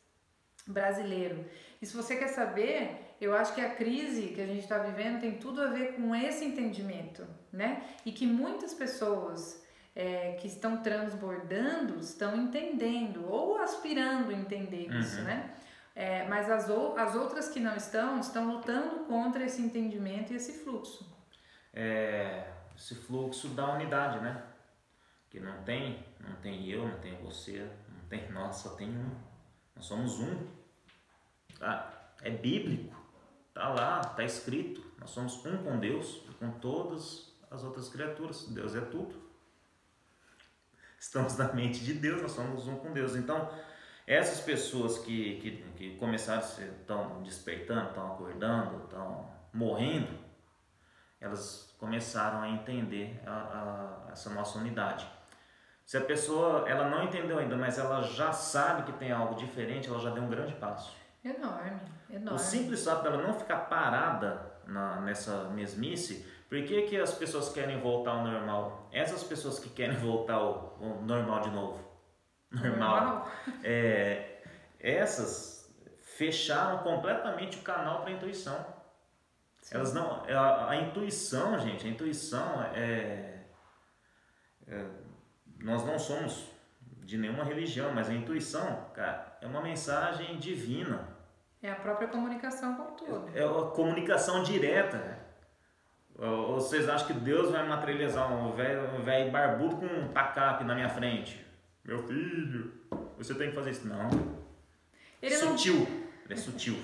brasileiro. 0.67 1.45
E 1.81 1.87
se 1.87 1.97
você 1.97 2.17
quer 2.17 2.29
saber, 2.29 3.17
eu 3.21 3.35
acho 3.35 3.55
que 3.55 3.61
a 3.61 3.71
crise 3.75 4.29
que 4.29 4.41
a 4.41 4.47
gente 4.47 4.63
está 4.63 4.79
vivendo 4.79 5.21
tem 5.21 5.33
tudo 5.39 5.63
a 5.63 5.67
ver 5.67 5.95
com 5.95 6.15
esse 6.15 6.45
entendimento, 6.45 7.27
né? 7.53 7.83
E 8.07 8.13
que 8.13 8.27
muitas 8.27 8.73
pessoas 8.73 9.63
é, 9.95 10.33
que 10.41 10.47
estão 10.47 10.79
transbordando 10.79 11.99
estão 12.01 12.37
entendendo 12.37 13.29
ou 13.29 13.59
aspirando 13.59 14.31
a 14.31 14.35
entender 14.35 14.89
uhum. 14.91 15.01
isso, 15.01 15.21
né? 15.23 15.55
É, 15.95 16.27
mas 16.27 16.51
as, 16.51 16.71
as 16.71 17.15
outras 17.15 17.49
que 17.49 17.61
não 17.61 17.77
estão, 17.77 18.19
estão 18.19 18.51
lutando 18.51 19.05
contra 19.05 19.45
esse 19.45 19.61
entendimento 19.61 20.33
e 20.33 20.37
esse 20.37 20.65
fluxo. 20.65 21.13
É, 21.75 22.45
esse 22.77 22.95
fluxo 22.95 23.49
da 23.49 23.75
unidade, 23.75 24.21
né? 24.21 24.43
Que 25.31 25.41
não 25.41 25.63
tem, 25.63 26.05
não 26.21 26.37
tem 26.37 26.69
eu, 26.69 26.87
não 26.87 26.99
tem 27.01 27.15
você, 27.23 27.71
não 27.89 28.09
tem 28.09 28.31
nós, 28.31 28.57
só 28.57 28.71
tem 28.71 28.89
um. 28.89 29.11
Nós 29.75 29.87
somos 29.87 30.21
um. 30.21 30.47
Tá? 31.59 32.15
É 32.23 32.31
bíblico. 32.31 32.95
Tá 33.55 33.69
lá, 33.69 34.01
tá 34.01 34.25
escrito. 34.25 34.85
Nós 34.99 35.11
somos 35.11 35.45
um 35.45 35.63
com 35.63 35.79
Deus 35.79 36.23
e 36.29 36.35
com 36.35 36.51
todas 36.53 37.35
as 37.51 37.65
outras 37.65 37.89
criaturas. 37.89 38.47
Deus 38.49 38.75
é 38.75 38.81
tudo. 38.81 39.23
Estamos 40.99 41.37
na 41.37 41.53
mente 41.53 41.81
de 41.85 41.95
Deus, 41.95 42.23
nós 42.23 42.33
somos 42.33 42.69
um 42.69 42.77
com 42.77 42.93
Deus. 42.93 43.17
Então, 43.17 43.51
essas 44.07 44.41
pessoas 44.41 44.99
que, 44.99 45.41
que, 45.41 45.63
que 45.77 45.97
começaram, 45.97 46.43
estão 46.43 47.23
despertando, 47.23 47.89
estão 47.89 48.13
acordando, 48.13 48.85
estão 48.85 49.31
morrendo, 49.53 50.17
elas 51.23 51.75
começaram 51.79 52.43
a 52.43 52.49
entender 52.49 53.23
a, 53.27 53.31
a, 53.31 54.13
essa 54.13 54.29
nossa 54.31 54.59
unidade. 54.59 55.07
Se 55.85 55.97
a 55.97 56.01
pessoa 56.01 56.69
ela 56.69 56.89
não 56.89 57.05
entendeu 57.05 57.39
ainda, 57.39 57.57
mas 57.57 57.79
ela 57.79 58.03
já 58.03 58.33
sabe 58.33 58.85
que 58.85 58.99
tem 58.99 59.13
algo 59.13 59.35
diferente, 59.35 59.89
ela 59.89 59.99
já 59.99 60.11
deu 60.11 60.23
um 60.23 60.29
grande 60.29 60.55
passo. 60.55 60.95
Enorme, 61.25 61.81
enorme. 62.11 62.35
O 62.35 62.39
simples 62.39 62.85
fato 62.85 63.03
dela 63.03 63.19
não 63.19 63.35
ficar 63.35 63.69
parada 63.69 64.53
na, 64.67 65.01
nessa 65.01 65.45
mesmice, 65.51 66.27
por 66.49 66.63
que, 66.65 66.83
que 66.83 67.01
as 67.01 67.15
pessoas 67.15 67.49
querem 67.49 67.81
voltar 67.81 68.11
ao 68.13 68.25
normal? 68.25 68.89
Essas 68.93 69.23
pessoas 69.23 69.59
que 69.59 69.71
querem 69.71 69.97
voltar 69.99 70.35
ao, 70.35 70.79
ao 70.81 71.03
normal 71.03 71.41
de 71.41 71.51
novo, 71.51 71.81
normal, 72.51 73.01
normal. 73.01 73.33
É, 73.63 74.43
essas 74.79 75.73
fecharam 76.17 76.79
completamente 76.79 77.59
o 77.59 77.63
canal 77.63 78.03
para 78.03 78.11
a 78.11 78.13
intuição. 78.13 78.82
Sim. 79.63 79.77
Elas 79.77 79.95
não. 79.95 80.25
A, 80.25 80.71
a, 80.71 80.77
intuição, 80.77 81.59
gente, 81.59 81.87
a 81.87 81.91
intuição 81.91 82.63
é, 82.75 83.45
é, 84.67 84.85
Nós 85.61 85.85
não 85.87 85.99
somos 85.99 86.51
de 87.05 87.17
nenhuma 87.17 87.45
religião, 87.45 87.93
mas 87.95 88.09
a 88.11 88.15
intuição, 88.15 88.91
cara, 88.93 89.39
é 89.41 89.47
uma 89.47 89.63
mensagem 89.63 90.39
divina. 90.39 91.09
É 91.63 91.71
a 91.71 91.77
própria 91.77 92.09
comunicação 92.09 92.75
com 92.75 92.97
tudo. 92.97 93.31
É 93.35 93.45
a 93.45 93.71
comunicação 93.71 94.43
direta. 94.43 94.99
Né? 94.99 95.19
Ou 96.19 96.55
vocês 96.55 96.89
acham 96.89 97.07
que 97.07 97.15
Deus 97.15 97.51
vai 97.51 97.67
materializar 97.67 98.33
um 98.33 98.53
velho 98.53 99.31
barbudo 99.31 99.77
com 99.77 99.87
um 99.87 100.09
tacape 100.09 100.65
na 100.65 100.75
minha 100.75 100.89
frente? 100.89 101.45
Meu 101.85 101.99
filho, 102.07 102.73
você 103.17 103.35
tem 103.35 103.51
que 103.51 103.55
fazer 103.55 103.71
isso. 103.71 103.87
Não. 103.87 104.11
Ele 105.21 105.37
sutil. 105.37 105.75
Não... 105.75 105.87
Ele 106.25 106.35
é 106.35 106.37
sutil. 106.37 106.77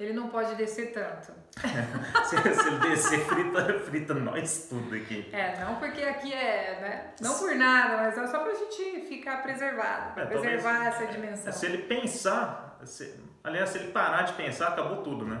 Ele 0.00 0.14
não 0.14 0.28
pode 0.28 0.54
descer 0.54 0.92
tanto. 0.92 1.32
se, 2.24 2.36
se, 2.36 2.66
ele 2.68 2.78
descer, 2.78 3.20
frita, 3.26 3.78
frita 3.80 4.14
nós 4.14 4.66
tudo 4.68 4.94
aqui. 4.94 5.28
É, 5.30 5.62
não 5.62 5.76
porque 5.76 6.02
aqui 6.02 6.32
é, 6.32 6.80
né? 6.80 7.14
Não 7.20 7.38
por 7.38 7.54
nada, 7.54 7.98
mas 7.98 8.16
é 8.16 8.26
só 8.26 8.38
pra 8.38 8.54
gente 8.54 9.06
ficar 9.06 9.42
preservado, 9.42 10.18
é, 10.18 10.24
preservar 10.24 10.84
talvez, 10.84 10.94
essa 10.94 11.06
dimensão. 11.06 11.52
Se 11.52 11.66
ele 11.66 11.82
pensar, 11.82 12.78
se, 12.84 13.20
aliás, 13.44 13.68
se 13.68 13.78
ele 13.78 13.92
parar 13.92 14.22
de 14.22 14.32
pensar, 14.32 14.68
acabou 14.68 15.02
tudo, 15.02 15.26
né? 15.26 15.38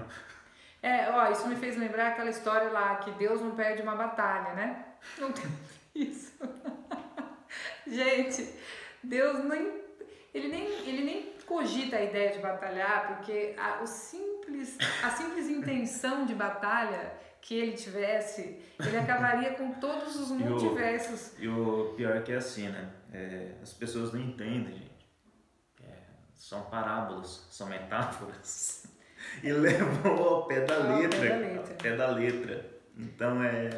É, 0.82 1.10
ó, 1.10 1.30
isso 1.30 1.48
me 1.48 1.56
fez 1.56 1.76
lembrar 1.78 2.08
aquela 2.08 2.28
história 2.28 2.68
lá 2.68 2.96
que 2.96 3.10
Deus 3.12 3.40
não 3.40 3.52
perde 3.52 3.80
uma 3.80 3.96
batalha, 3.96 4.52
né? 4.52 4.84
Não 5.18 5.32
tem 5.32 5.50
isso. 5.94 6.34
gente, 7.88 8.54
Deus 9.02 9.42
nem 9.44 9.80
ele 10.32 10.48
nem, 10.48 10.64
ele 10.86 11.04
nem 11.04 11.32
cogita 11.50 11.96
a 11.96 12.04
ideia 12.04 12.30
de 12.30 12.38
batalhar, 12.38 13.08
porque 13.08 13.56
a, 13.58 13.82
o 13.82 13.86
simples, 13.86 14.78
a 15.02 15.10
simples 15.10 15.48
intenção 15.48 16.24
de 16.24 16.32
batalha 16.32 17.12
que 17.42 17.56
ele 17.56 17.72
tivesse, 17.72 18.62
ele 18.78 18.96
acabaria 18.96 19.54
com 19.54 19.72
todos 19.72 20.14
os 20.14 20.30
multiversos. 20.30 21.32
E 21.42 21.48
o, 21.48 21.50
e 21.50 21.80
o 21.90 21.94
pior 21.96 22.16
é 22.16 22.20
que 22.20 22.32
é 22.32 22.36
assim, 22.36 22.68
né? 22.68 22.88
É, 23.12 23.54
as 23.60 23.72
pessoas 23.72 24.12
não 24.12 24.20
entendem, 24.20 24.74
gente. 24.74 25.10
É, 25.82 25.92
são 26.36 26.62
parábolas, 26.62 27.48
são 27.50 27.66
metáforas. 27.66 28.86
e 29.42 29.52
levam 29.52 30.22
ao 30.22 30.46
pé 30.46 30.60
da 30.60 30.78
letra. 30.78 31.18
Pé 31.18 31.28
da 31.28 31.36
letra. 31.36 31.74
Pé 31.74 31.96
da 31.96 32.06
letra. 32.12 32.70
Então 32.96 33.42
é 33.42 33.70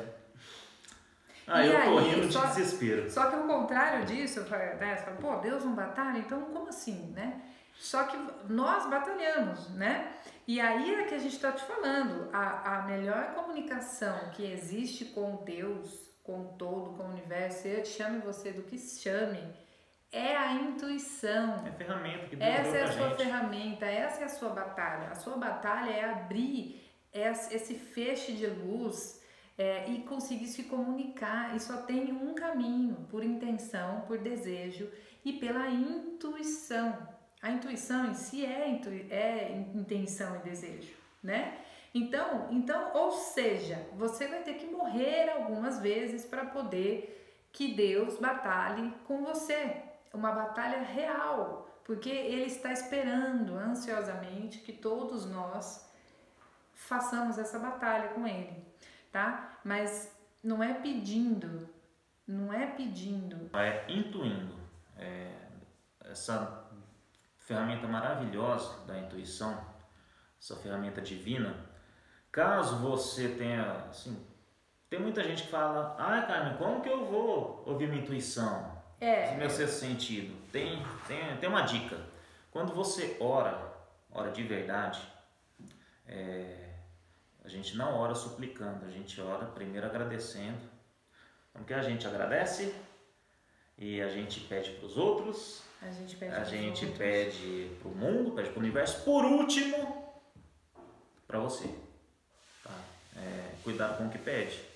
ah, 1.46 1.64
e 1.64 1.72
eu 1.72 1.82
tô 1.82 1.98
rindo 1.98 2.28
de 2.28 2.32
só, 2.32 2.46
desespero. 2.46 3.10
Só 3.10 3.30
que 3.30 3.36
o 3.36 3.46
contrário 3.46 4.04
disso, 4.06 4.40
né, 4.40 4.96
você 4.96 5.02
fala, 5.04 5.16
pô, 5.16 5.36
Deus 5.36 5.64
não 5.64 5.74
batalha? 5.74 6.18
Então 6.18 6.40
como 6.42 6.68
assim, 6.68 7.12
né? 7.14 7.40
Só 7.74 8.04
que 8.04 8.16
nós 8.48 8.88
batalhamos, 8.88 9.70
né? 9.70 10.14
E 10.46 10.60
aí 10.60 10.94
é 10.94 11.04
que 11.04 11.14
a 11.14 11.18
gente 11.18 11.34
está 11.34 11.52
te 11.52 11.64
falando, 11.64 12.28
a, 12.32 12.78
a 12.78 12.82
melhor 12.82 13.34
comunicação 13.34 14.30
que 14.32 14.44
existe 14.44 15.06
com 15.06 15.36
Deus, 15.44 16.10
com 16.22 16.40
o 16.40 16.48
todo, 16.58 16.96
com 16.96 17.04
o 17.04 17.10
universo, 17.10 17.66
eu 17.66 17.84
chame 17.84 18.20
você 18.20 18.52
do 18.52 18.62
que 18.62 18.78
chame, 18.78 19.42
é 20.12 20.36
a 20.36 20.52
intuição. 20.54 21.64
É 21.64 21.70
a 21.70 21.72
ferramenta 21.72 22.26
que 22.26 22.36
Deus 22.36 22.50
Essa 22.50 22.76
é 22.76 22.82
a 22.82 22.92
sua 22.92 23.08
gente. 23.08 23.24
ferramenta, 23.24 23.86
essa 23.86 24.20
é 24.20 24.24
a 24.24 24.28
sua 24.28 24.50
batalha. 24.50 25.08
A 25.08 25.14
sua 25.14 25.36
batalha 25.36 25.90
é 25.90 26.04
abrir 26.04 26.82
esse 27.12 27.74
feixe 27.74 28.32
de 28.32 28.46
luz 28.46 29.22
é, 29.56 29.88
e 29.90 30.02
conseguir 30.02 30.48
se 30.48 30.64
comunicar. 30.64 31.56
E 31.56 31.60
só 31.60 31.78
tem 31.78 32.12
um 32.12 32.34
caminho: 32.34 33.06
por 33.10 33.24
intenção, 33.24 34.02
por 34.02 34.18
desejo 34.18 34.90
e 35.24 35.32
pela 35.32 35.68
intuição. 35.68 37.08
A 37.42 37.50
intuição 37.50 38.06
em 38.06 38.14
si 38.14 38.46
é, 38.46 38.70
é 39.10 39.52
intenção 39.74 40.36
e 40.36 40.38
desejo, 40.38 40.94
né? 41.20 41.58
Então, 41.92 42.46
então, 42.50 42.92
ou 42.94 43.10
seja, 43.10 43.84
você 43.94 44.28
vai 44.28 44.42
ter 44.42 44.54
que 44.54 44.66
morrer 44.66 45.28
algumas 45.28 45.80
vezes 45.80 46.24
para 46.24 46.46
poder 46.46 47.18
que 47.52 47.74
Deus 47.74 48.18
batalhe 48.18 48.94
com 49.04 49.24
você, 49.24 49.82
uma 50.14 50.32
batalha 50.32 50.80
real, 50.82 51.68
porque 51.84 52.08
ele 52.08 52.44
está 52.44 52.72
esperando 52.72 53.56
ansiosamente 53.56 54.60
que 54.60 54.72
todos 54.72 55.26
nós 55.26 55.86
façamos 56.72 57.38
essa 57.38 57.58
batalha 57.58 58.10
com 58.10 58.26
ele, 58.26 58.64
tá? 59.10 59.58
Mas 59.64 60.10
não 60.42 60.62
é 60.62 60.74
pedindo, 60.74 61.68
não 62.26 62.52
é 62.52 62.66
pedindo. 62.66 63.50
É 63.54 63.84
intuindo. 63.88 64.54
É, 64.96 65.32
essa 66.04 66.61
ferramenta 67.52 67.86
maravilhosa 67.86 68.86
da 68.86 68.98
intuição, 68.98 69.62
essa 70.40 70.56
ferramenta 70.56 71.02
divina, 71.02 71.54
caso 72.30 72.76
você 72.78 73.28
tenha, 73.28 73.84
assim, 73.90 74.26
tem 74.88 74.98
muita 74.98 75.22
gente 75.22 75.42
que 75.42 75.50
fala, 75.50 75.94
ah, 75.98 76.22
Carmen, 76.22 76.56
como 76.56 76.80
que 76.80 76.88
eu 76.88 77.04
vou 77.04 77.62
ouvir 77.66 77.88
minha 77.88 78.02
intuição? 78.02 78.80
É. 78.98 79.34
Meu 79.36 79.50
sexto 79.50 79.80
sentido. 79.80 80.34
Tem, 80.50 80.82
tem, 81.06 81.36
tem 81.36 81.48
uma 81.48 81.62
dica. 81.62 81.98
Quando 82.50 82.72
você 82.72 83.16
ora, 83.20 83.58
ora 84.10 84.30
de 84.30 84.42
verdade, 84.42 85.02
é, 86.06 86.70
a 87.44 87.48
gente 87.48 87.76
não 87.76 87.96
ora 87.96 88.14
suplicando, 88.14 88.86
a 88.86 88.90
gente 88.90 89.20
ora 89.20 89.46
primeiro 89.46 89.86
agradecendo. 89.86 90.70
Porque 91.52 91.74
a 91.74 91.82
gente 91.82 92.06
agradece 92.06 92.74
e 93.76 94.00
a 94.00 94.08
gente 94.08 94.40
pede 94.40 94.70
para 94.70 94.86
os 94.86 94.96
outros, 94.96 95.62
a 95.82 95.90
gente 95.90 96.16
pede 96.16 96.34
a 96.34 96.44
gente 96.44 96.86
pede 96.86 97.70
para 97.80 97.88
o 97.88 97.94
mundo, 97.94 98.30
pede 98.32 98.50
para 98.50 98.58
o 98.58 98.62
universo, 98.62 99.02
por 99.04 99.24
último, 99.24 100.14
para 101.26 101.40
você. 101.40 101.68
Tá? 102.62 102.70
É, 103.16 103.54
cuidado 103.64 103.98
com 103.98 104.06
o 104.06 104.10
que 104.10 104.18
pede. 104.18 104.60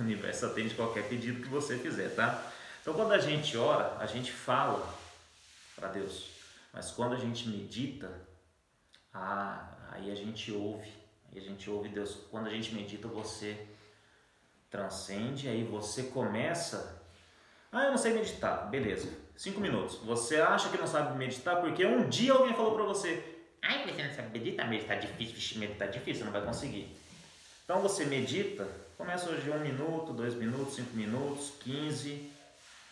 O 0.00 0.02
universo 0.02 0.46
atende 0.46 0.74
qualquer 0.74 1.08
pedido 1.08 1.40
que 1.40 1.48
você 1.48 1.78
fizer, 1.78 2.08
tá? 2.08 2.52
Então, 2.82 2.92
quando 2.92 3.12
a 3.12 3.18
gente 3.18 3.56
ora, 3.56 3.96
a 4.00 4.06
gente 4.06 4.32
fala 4.32 4.84
para 5.76 5.86
Deus, 5.88 6.28
mas 6.72 6.90
quando 6.90 7.14
a 7.14 7.18
gente 7.18 7.48
medita, 7.48 8.10
ah, 9.14 9.64
aí 9.92 10.10
a 10.10 10.14
gente 10.16 10.50
ouve, 10.50 10.92
aí 11.30 11.38
a 11.38 11.40
gente 11.40 11.70
ouve 11.70 11.88
Deus. 11.88 12.16
Quando 12.32 12.48
a 12.48 12.50
gente 12.50 12.74
medita, 12.74 13.06
você 13.06 13.64
transcende, 14.68 15.48
aí 15.48 15.62
você 15.62 16.04
começa. 16.04 17.00
Ah, 17.70 17.84
eu 17.84 17.90
não 17.92 17.98
sei 17.98 18.12
meditar, 18.12 18.68
beleza. 18.68 19.25
Cinco 19.36 19.60
minutos. 19.60 19.96
Você 20.04 20.36
acha 20.36 20.68
que 20.68 20.78
não 20.78 20.86
sabe 20.86 21.16
meditar 21.18 21.60
porque 21.60 21.84
um 21.84 22.08
dia 22.08 22.32
alguém 22.32 22.54
falou 22.54 22.74
para 22.74 22.84
você: 22.84 23.22
Ai, 23.62 23.84
você 23.84 24.02
não 24.02 24.14
sabe 24.14 24.38
meditar, 24.38 24.68
meditar 24.68 24.96
é 24.96 25.00
difícil, 25.00 25.58
meditar 25.58 25.88
é 25.88 25.90
difícil, 25.90 26.20
você 26.20 26.24
não 26.24 26.32
vai 26.32 26.44
conseguir. 26.44 26.96
Então 27.64 27.80
você 27.80 28.04
medita, 28.04 28.66
começa 28.96 29.28
hoje 29.28 29.50
um 29.50 29.58
minuto, 29.58 30.12
dois 30.12 30.34
minutos, 30.34 30.76
cinco 30.76 30.96
minutos, 30.96 31.52
quinze 31.60 32.30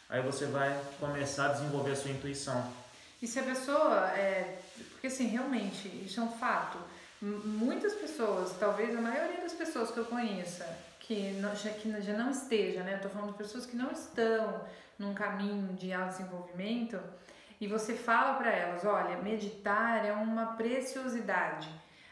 aí 0.09 0.23
você 0.23 0.47
vai 0.47 0.81
começar 1.01 1.47
a 1.47 1.53
desenvolver 1.55 1.93
a 1.93 1.97
sua 1.97 2.11
intuição. 2.11 2.73
E 3.21 3.27
se 3.27 3.39
a 3.39 3.43
pessoa, 3.43 4.11
é, 4.11 4.59
porque 4.93 5.07
assim, 5.07 5.27
realmente, 5.27 5.89
isso 6.05 6.21
é 6.21 6.23
um 6.23 6.33
fato, 6.33 6.79
muitas 7.21 7.95
pessoas, 7.95 8.53
talvez 8.59 8.97
a 8.97 9.01
maioria 9.01 9.41
das 9.41 9.55
pessoas 9.55 9.91
que 9.91 9.99
eu 9.99 10.05
conheça, 10.05 10.65
que, 11.07 11.33
não, 11.41 11.55
já, 11.55 11.71
que 11.71 12.01
já 12.01 12.13
não 12.15 12.31
esteja, 12.31 12.83
né, 12.83 12.95
eu 12.95 13.01
tô 13.01 13.09
falando 13.09 13.33
de 13.33 13.39
pessoas 13.39 13.67
que 13.67 13.77
não 13.77 13.91
estão 13.91 14.65
num 14.99 15.13
caminho 15.13 15.75
de 15.75 15.93
autodesenvolvimento, 15.93 16.99
e 17.61 17.67
você 17.67 17.95
fala 17.95 18.35
para 18.35 18.51
elas, 18.51 18.85
olha, 18.85 19.17
meditar 19.19 20.05
é 20.05 20.13
uma 20.13 20.55
preciosidade, 20.57 21.69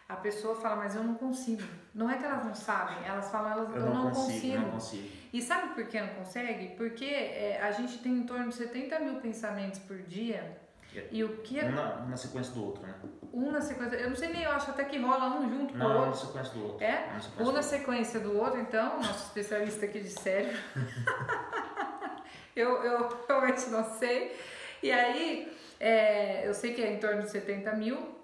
a 0.09 0.17
pessoa 0.17 0.55
fala, 0.55 0.77
mas 0.77 0.95
eu 0.95 1.03
não 1.03 1.15
consigo. 1.15 1.63
Não 1.95 2.11
é 2.11 2.19
que 2.19 2.25
elas 2.25 2.45
não 2.45 2.55
sabem, 2.55 2.97
elas 3.07 3.31
falam, 3.31 3.53
elas, 3.53 3.69
eu, 3.71 3.77
eu 3.77 3.87
não, 3.87 3.95
não, 3.95 4.11
consigo, 4.11 4.33
consigo. 4.33 4.59
não 4.59 4.71
consigo. 4.73 5.09
E 5.33 5.41
sabe 5.41 5.75
por 5.75 5.87
que 5.87 6.01
não 6.01 6.15
consegue? 6.15 6.77
Porque 6.77 7.07
é, 7.07 7.61
a 7.63 7.71
gente 7.71 7.99
tem 7.99 8.13
em 8.13 8.27
torno 8.27 8.51
de 8.51 8.55
70 8.55 8.99
mil 9.01 9.21
pensamentos 9.21 9.79
por 9.79 9.97
dia. 10.03 10.61
É. 10.95 11.09
E 11.11 11.25
o 11.25 11.39
que 11.39 11.59
é. 11.59 11.65
Um 11.65 11.73
na, 11.73 11.97
na, 12.01 12.17
sequência 12.17 12.53
do 12.53 12.65
outro, 12.65 12.83
né? 12.83 12.95
Um 13.33 13.51
na 13.51 13.61
sequência. 13.61 13.97
Eu 13.97 14.11
não 14.11 14.17
sei 14.17 14.29
nem, 14.29 14.43
eu 14.43 14.51
acho 14.51 14.71
até 14.71 14.85
que 14.85 14.99
rola 14.99 15.39
um 15.39 15.49
junto 15.49 15.77
não, 15.77 15.87
com 15.87 15.93
o 15.93 15.97
outro. 15.97 16.01
Não, 16.01 16.07
na 16.11 16.15
sequência 16.15 16.55
do 16.55 16.65
outro. 16.65 16.85
É? 16.85 17.19
Um 17.39 17.49
um 17.49 17.53
na 17.53 17.63
sequência 17.63 18.21
do 18.21 18.39
outro, 18.39 18.61
então, 18.61 18.97
nosso 18.97 19.27
especialista 19.27 19.87
aqui 19.87 20.01
de 20.01 20.11
cérebro. 20.11 20.59
eu, 22.55 22.69
eu 22.85 23.25
realmente 23.27 23.69
não 23.71 23.85
sei. 23.99 24.37
E 24.83 24.91
aí, 24.91 25.57
é, 25.81 26.47
eu 26.47 26.55
sei 26.55 26.75
que 26.75 26.83
é 26.83 26.93
em 26.93 26.99
torno 26.99 27.23
de 27.23 27.31
70 27.31 27.73
mil. 27.75 28.21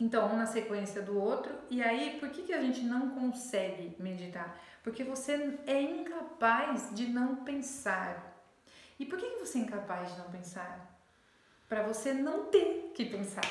Então, 0.00 0.32
um 0.32 0.36
na 0.36 0.46
sequência 0.46 1.00
do 1.00 1.20
outro. 1.20 1.54
E 1.70 1.82
aí, 1.82 2.18
por 2.18 2.28
que, 2.30 2.42
que 2.42 2.52
a 2.52 2.60
gente 2.60 2.82
não 2.82 3.10
consegue 3.10 3.94
meditar? 4.00 4.60
Porque 4.82 5.04
você 5.04 5.58
é 5.66 5.80
incapaz 5.80 6.90
de 6.92 7.06
não 7.06 7.36
pensar. 7.36 8.34
E 8.98 9.06
por 9.06 9.18
que, 9.18 9.30
que 9.30 9.38
você 9.38 9.58
é 9.58 9.62
incapaz 9.62 10.12
de 10.12 10.18
não 10.18 10.30
pensar? 10.30 10.93
Para 11.68 11.82
você 11.82 12.12
não 12.12 12.46
ter 12.46 12.92
que 12.94 13.04
pensar. 13.06 13.44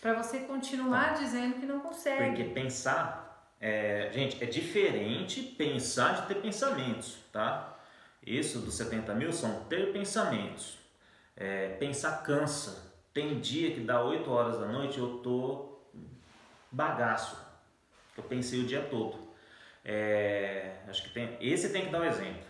Para 0.00 0.14
você 0.14 0.40
continuar 0.40 1.14
tá. 1.14 1.22
dizendo 1.22 1.60
que 1.60 1.66
não 1.66 1.80
consegue. 1.80 2.26
Porque 2.26 2.44
pensar, 2.44 3.54
é, 3.60 4.10
gente, 4.12 4.42
é 4.42 4.46
diferente 4.46 5.42
pensar 5.42 6.22
de 6.22 6.28
ter 6.28 6.40
pensamentos, 6.40 7.18
tá? 7.32 7.78
Isso 8.24 8.60
dos 8.60 8.74
70 8.74 9.14
mil 9.14 9.32
são 9.32 9.64
ter 9.64 9.92
pensamentos. 9.92 10.78
É, 11.36 11.68
pensar 11.70 12.22
cansa. 12.22 12.92
Tem 13.12 13.40
dia 13.40 13.72
que 13.72 13.80
dá 13.80 14.02
8 14.02 14.30
horas 14.30 14.58
da 14.58 14.66
noite 14.66 14.98
eu 14.98 15.18
tô 15.18 15.78
bagaço. 16.70 17.36
Eu 18.16 18.24
pensei 18.24 18.60
o 18.60 18.66
dia 18.66 18.82
todo. 18.82 19.32
É, 19.84 20.76
acho 20.88 21.02
que 21.02 21.10
tem, 21.10 21.36
esse 21.40 21.70
tem 21.70 21.86
que 21.86 21.90
dar 21.90 22.00
um 22.00 22.04
exemplo. 22.04 22.42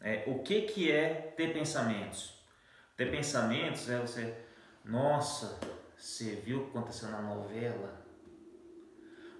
É, 0.00 0.24
o 0.26 0.40
que, 0.40 0.62
que 0.62 0.90
é 0.90 1.32
ter 1.36 1.52
pensamentos? 1.52 2.34
Ter 2.96 3.10
pensamentos 3.10 3.88
é 3.88 3.98
você, 3.98 4.34
nossa, 4.84 5.58
você 5.96 6.36
viu 6.36 6.58
o 6.58 6.64
que 6.64 6.70
aconteceu 6.70 7.08
na 7.10 7.22
novela? 7.22 8.02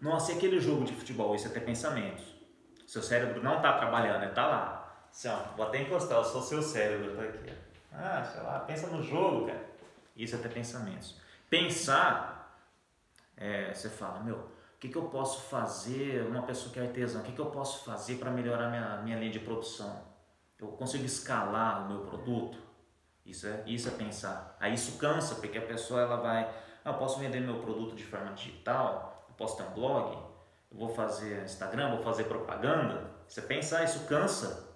Nossa, 0.01 0.33
e 0.33 0.37
aquele 0.37 0.61
jogo 0.61 0.85
de 0.85 0.95
futebol? 0.95 1.35
Isso 1.35 1.49
é 1.49 1.51
ter 1.51 1.61
pensamentos. 1.61 2.25
Seu 2.87 3.03
cérebro 3.03 3.43
não 3.43 3.57
está 3.57 3.79
trabalhando, 3.79 4.23
ele 4.23 4.31
está 4.31 4.47
lá. 4.47 5.07
Assim, 5.11 5.29
ó, 5.29 5.57
vou 5.57 5.67
até 5.67 5.83
encostar, 5.83 6.23
sou 6.25 6.43
seu 6.43 6.63
cérebro, 6.63 7.17
tá 7.17 7.23
aqui. 7.23 7.53
Ah, 7.93 8.25
sei 8.25 8.43
lá, 8.43 8.61
pensa 8.61 8.87
no 8.89 9.03
jogo, 9.03 9.47
cara. 9.47 9.65
Isso 10.17 10.35
é 10.35 10.39
ter 10.39 10.49
pensamentos. 10.49 11.21
Pensar 11.49 12.33
é, 13.37 13.73
você 13.73 13.89
fala, 13.89 14.21
meu, 14.21 14.37
o 14.37 14.79
que, 14.79 14.89
que 14.89 14.97
eu 14.97 15.05
posso 15.05 15.43
fazer, 15.49 16.25
uma 16.27 16.43
pessoa 16.43 16.73
que 16.73 16.79
é 16.79 16.83
artesã, 16.83 17.21
o 17.21 17.23
que, 17.23 17.33
que 17.33 17.41
eu 17.41 17.47
posso 17.47 17.85
fazer 17.85 18.17
para 18.17 18.31
melhorar 18.31 18.71
minha, 18.71 19.03
minha 19.03 19.19
linha 19.19 19.33
de 19.33 19.41
produção? 19.41 20.01
Eu 20.59 20.69
consigo 20.69 21.05
escalar 21.05 21.85
o 21.85 21.89
meu 21.89 22.01
produto? 22.07 22.59
Isso 23.25 23.47
é, 23.47 23.63
isso 23.67 23.89
é 23.89 23.93
pensar. 23.93 24.57
Aí 24.59 24.75
isso 24.75 24.99
cansa, 24.99 25.37
porque 25.37 25.59
a 25.59 25.63
pessoa 25.63 26.01
ela 26.01 26.17
vai, 26.17 26.43
ah, 26.85 26.91
eu 26.91 26.95
posso 26.95 27.19
vender 27.21 27.41
meu 27.41 27.61
produto 27.61 27.95
de 27.95 28.05
forma 28.05 28.33
digital, 28.33 29.27
eu 29.29 29.35
posso 29.35 29.57
ter 29.57 29.63
um 29.63 29.71
blog, 29.71 30.17
eu 30.71 30.77
vou 30.77 30.89
fazer 30.89 31.45
Instagram, 31.45 31.95
vou 31.95 32.03
fazer 32.03 32.25
propaganda. 32.25 33.11
Você 33.27 33.43
pensar, 33.43 33.85
isso 33.85 34.07
cansa 34.07 34.73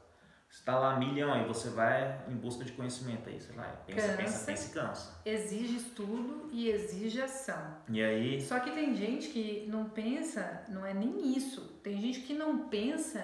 está 0.57 0.79
lá 0.79 0.99
milhão 0.99 1.33
aí, 1.33 1.47
você 1.47 1.69
vai 1.69 2.25
em 2.29 2.35
busca 2.35 2.65
de 2.65 2.73
conhecimento 2.73 3.29
aí, 3.29 3.41
você 3.41 3.53
vai, 3.53 3.71
pensa, 3.87 4.01
cansa, 4.01 4.17
pensa, 4.17 4.47
pensa 4.47 4.71
e 4.71 4.75
cansa. 4.75 5.21
Exige 5.25 5.77
estudo 5.77 6.49
e 6.51 6.69
exige 6.69 7.21
ação. 7.21 7.77
E 7.89 8.03
aí? 8.03 8.41
Só 8.41 8.59
que 8.61 8.71
tem 8.71 8.95
gente 8.95 9.29
que 9.29 9.67
não 9.69 9.89
pensa, 9.89 10.65
não 10.69 10.85
é 10.85 10.95
nem 10.95 11.37
isso. 11.37 11.61
Tem 11.83 12.01
gente 12.01 12.21
que 12.21 12.35
não 12.35 12.69
pensa 12.69 13.23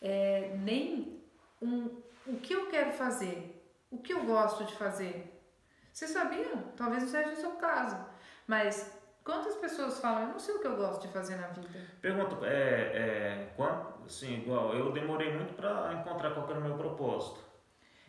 é, 0.00 0.56
nem 0.58 1.20
um, 1.60 1.90
o 2.26 2.36
que 2.36 2.52
eu 2.52 2.66
quero 2.68 2.92
fazer, 2.92 3.55
o 3.90 3.98
que 3.98 4.12
eu 4.12 4.24
gosto 4.24 4.64
de 4.64 4.74
fazer. 4.74 5.32
Você 5.92 6.06
sabia? 6.06 6.56
Talvez 6.76 7.02
não 7.02 7.08
seja 7.08 7.30
o 7.30 7.36
seu 7.36 7.52
caso, 7.52 7.96
mas 8.46 8.96
Quantas 9.26 9.56
pessoas 9.56 9.98
falam, 9.98 10.22
eu 10.22 10.28
não 10.28 10.38
sei 10.38 10.54
o 10.54 10.60
que 10.60 10.68
eu 10.68 10.76
gosto 10.76 11.02
de 11.02 11.08
fazer 11.08 11.34
na 11.34 11.48
vida? 11.48 11.80
Pergunta, 12.00 12.46
é, 12.46 12.52
é, 12.52 13.52
quanto, 13.56 14.04
assim, 14.06 14.34
igual, 14.34 14.72
eu 14.72 14.92
demorei 14.92 15.34
muito 15.36 15.52
para 15.54 15.94
encontrar 15.94 16.30
qual 16.30 16.48
era 16.48 16.60
o 16.60 16.62
meu 16.62 16.76
propósito. 16.76 17.40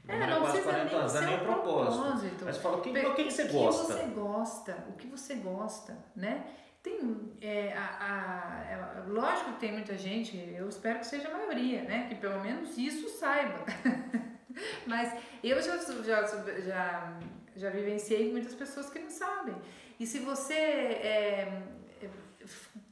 É, 0.08 0.28
não 0.28 0.42
quase 0.42 0.62
40 0.62 0.96
anos, 0.96 1.13
não 1.16 1.22
é 1.24 1.26
nem 1.26 1.40
propósito. 1.40 2.04
propósito. 2.04 2.46
Mas 2.46 2.58
fala, 2.58 2.78
o 2.78 2.82
que, 2.82 2.90
o 2.92 3.16
que, 3.16 3.24
que 3.24 3.32
você 3.32 3.46
gosta? 3.46 3.82
O 3.82 3.88
que 3.88 4.04
você 4.04 4.13
gosta, 4.13 4.86
o 4.90 4.94
que 4.94 5.08
você 5.08 5.36
gosta, 5.36 5.98
né? 6.16 6.46
Tem, 6.84 7.34
é, 7.42 7.74
a, 7.76 9.00
a, 9.00 9.04
lógico 9.08 9.54
que 9.54 9.60
tem 9.60 9.72
muita 9.72 9.98
gente, 9.98 10.38
eu 10.56 10.70
espero 10.70 11.00
que 11.00 11.08
seja 11.08 11.30
a 11.30 11.32
maioria, 11.32 11.82
né? 11.82 12.06
Que 12.08 12.13
pelo 12.13 12.40
menos 12.42 12.78
isso 12.78 13.10
saiba. 13.10 13.66
Mas 14.86 15.13
eu 15.43 15.62
já, 15.62 15.78
já, 16.04 16.26
já, 16.62 17.20
já 17.56 17.70
vivenciei 17.70 18.32
muitas 18.32 18.54
pessoas 18.54 18.89
que 18.89 19.00
não 19.00 19.10
sabem. 19.10 19.56
E 20.00 20.06
se 20.06 20.20
você 20.20 20.54
é, 20.54 21.63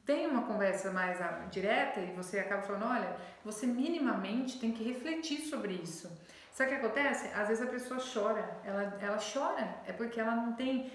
tem 0.04 0.26
uma 0.26 0.42
conversa 0.42 0.90
mais 0.90 1.18
direta 1.50 2.00
e 2.00 2.12
você 2.12 2.38
acaba 2.38 2.62
falando, 2.62 2.86
olha, 2.86 3.16
você 3.44 3.66
minimamente 3.66 4.58
tem 4.58 4.72
que 4.72 4.84
refletir 4.84 5.40
sobre 5.40 5.74
isso. 5.74 6.10
Sabe 6.52 6.70
o 6.70 6.74
que 6.74 6.86
acontece? 6.86 7.28
Às 7.34 7.48
vezes 7.48 7.62
a 7.62 7.66
pessoa 7.66 8.00
chora, 8.00 8.58
ela, 8.64 8.98
ela 9.00 9.18
chora, 9.18 9.82
é 9.86 9.92
porque 9.92 10.18
ela 10.18 10.34
não 10.34 10.54
tem 10.54 10.90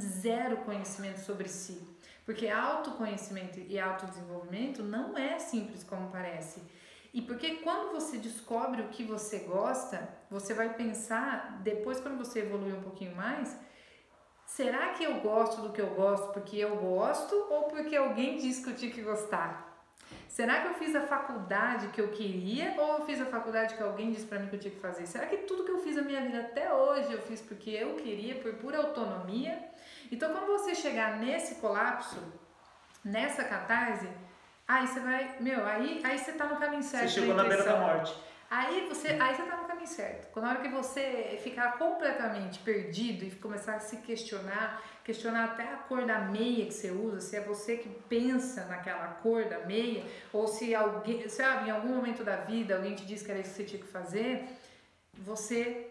zero 0.00 0.58
conhecimento 0.58 1.20
sobre 1.20 1.48
si. 1.48 1.86
Porque 2.24 2.48
autoconhecimento 2.48 3.58
e 3.58 3.78
autodesenvolvimento 3.78 4.82
não 4.82 5.18
é 5.18 5.38
simples 5.38 5.82
como 5.82 6.10
parece. 6.10 6.62
E 7.12 7.20
porque 7.20 7.56
quando 7.56 7.92
você 7.92 8.16
descobre 8.16 8.82
o 8.82 8.88
que 8.88 9.04
você 9.04 9.40
gosta, 9.40 10.08
você 10.30 10.54
vai 10.54 10.74
pensar, 10.74 11.58
depois 11.62 12.00
quando 12.00 12.16
você 12.16 12.40
evolui 12.40 12.72
um 12.72 12.80
pouquinho 12.82 13.14
mais, 13.14 13.54
será 14.46 14.90
que 14.94 15.04
eu 15.04 15.20
gosto 15.20 15.60
do 15.60 15.72
que 15.72 15.80
eu 15.80 15.94
gosto 15.94 16.32
porque 16.32 16.56
eu 16.56 16.76
gosto 16.76 17.34
ou 17.50 17.64
porque 17.64 17.94
alguém 17.94 18.38
disse 18.38 18.62
que 18.62 18.70
eu 18.70 18.76
tinha 18.76 18.90
que 18.90 19.02
gostar? 19.02 19.70
Será 20.26 20.62
que 20.62 20.68
eu 20.68 20.74
fiz 20.74 20.96
a 20.96 21.02
faculdade 21.02 21.88
que 21.88 22.00
eu 22.00 22.08
queria 22.08 22.74
ou 22.80 22.98
eu 22.98 23.04
fiz 23.04 23.20
a 23.20 23.26
faculdade 23.26 23.74
que 23.74 23.82
alguém 23.82 24.10
disse 24.10 24.24
para 24.24 24.38
mim 24.38 24.48
que 24.48 24.56
eu 24.56 24.60
tinha 24.60 24.72
que 24.72 24.80
fazer? 24.80 25.06
Será 25.06 25.26
que 25.26 25.36
tudo 25.38 25.64
que 25.64 25.70
eu 25.70 25.80
fiz 25.80 25.96
na 25.96 26.02
minha 26.02 26.22
vida 26.22 26.40
até 26.40 26.72
hoje 26.72 27.12
eu 27.12 27.20
fiz 27.20 27.42
porque 27.42 27.70
eu 27.70 27.96
queria, 27.96 28.36
por 28.36 28.54
pura 28.54 28.78
autonomia? 28.78 29.62
Então, 30.10 30.32
quando 30.32 30.46
você 30.46 30.74
chegar 30.74 31.18
nesse 31.18 31.56
colapso, 31.56 32.18
nessa 33.04 33.44
catarse, 33.44 34.08
Aí 34.72 34.86
você 34.86 35.00
vai, 35.00 35.36
meu, 35.38 35.66
aí, 35.66 36.00
aí 36.02 36.18
você 36.18 36.32
tá 36.32 36.46
no 36.46 36.56
caminho 36.56 36.82
certo. 36.82 37.10
Você 37.10 37.20
chegou 37.20 37.34
na 37.34 37.44
beira 37.44 37.62
da 37.62 37.76
morte. 37.76 38.14
Aí 38.50 38.88
você, 38.88 39.08
aí 39.08 39.34
você 39.34 39.42
tá 39.42 39.56
no 39.58 39.64
caminho 39.64 39.86
certo. 39.86 40.32
Quando 40.32 40.46
a 40.46 40.48
hora 40.48 40.60
que 40.60 40.68
você 40.68 41.38
ficar 41.44 41.76
completamente 41.76 42.58
perdido 42.60 43.22
e 43.22 43.30
começar 43.32 43.74
a 43.74 43.80
se 43.80 43.98
questionar, 43.98 44.82
questionar 45.04 45.44
até 45.44 45.64
a 45.64 45.76
cor 45.76 46.06
da 46.06 46.20
meia 46.20 46.64
que 46.64 46.72
você 46.72 46.90
usa, 46.90 47.20
se 47.20 47.36
é 47.36 47.40
você 47.40 47.76
que 47.76 47.90
pensa 48.08 48.64
naquela 48.64 49.08
cor 49.08 49.44
da 49.44 49.58
meia, 49.58 50.06
ou 50.32 50.48
se 50.48 50.74
alguém, 50.74 51.28
sabe, 51.28 51.68
em 51.68 51.70
algum 51.70 51.90
momento 51.90 52.24
da 52.24 52.36
vida 52.36 52.74
alguém 52.74 52.94
te 52.94 53.04
disse 53.04 53.26
que 53.26 53.30
era 53.30 53.40
isso 53.40 53.50
que 53.50 53.56
você 53.56 53.64
tinha 53.64 53.82
que 53.82 53.88
fazer, 53.88 54.48
você 55.12 55.86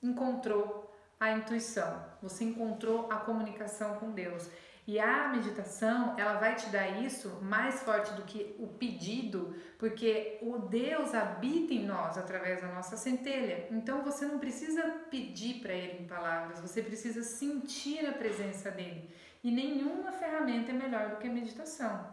encontrou 0.00 0.88
a 1.18 1.32
intuição, 1.32 2.00
você 2.22 2.44
encontrou 2.44 3.10
a 3.10 3.16
comunicação 3.16 3.96
com 3.96 4.12
Deus. 4.12 4.48
E 4.90 4.98
a 4.98 5.28
meditação, 5.28 6.18
ela 6.18 6.40
vai 6.40 6.56
te 6.56 6.68
dar 6.68 7.00
isso 7.00 7.38
mais 7.40 7.80
forte 7.80 8.12
do 8.14 8.22
que 8.22 8.56
o 8.58 8.66
pedido, 8.66 9.54
porque 9.78 10.40
o 10.42 10.58
Deus 10.58 11.14
habita 11.14 11.72
em 11.72 11.86
nós 11.86 12.18
através 12.18 12.60
da 12.60 12.66
nossa 12.66 12.96
centelha. 12.96 13.68
Então 13.70 14.02
você 14.02 14.26
não 14.26 14.40
precisa 14.40 14.82
pedir 15.08 15.60
para 15.60 15.72
ele 15.72 16.02
em 16.02 16.08
palavras, 16.08 16.58
você 16.58 16.82
precisa 16.82 17.22
sentir 17.22 18.04
a 18.04 18.10
presença 18.14 18.72
dele. 18.72 19.08
E 19.44 19.52
nenhuma 19.52 20.10
ferramenta 20.10 20.72
é 20.72 20.74
melhor 20.74 21.10
do 21.10 21.18
que 21.18 21.28
a 21.28 21.32
meditação, 21.32 22.04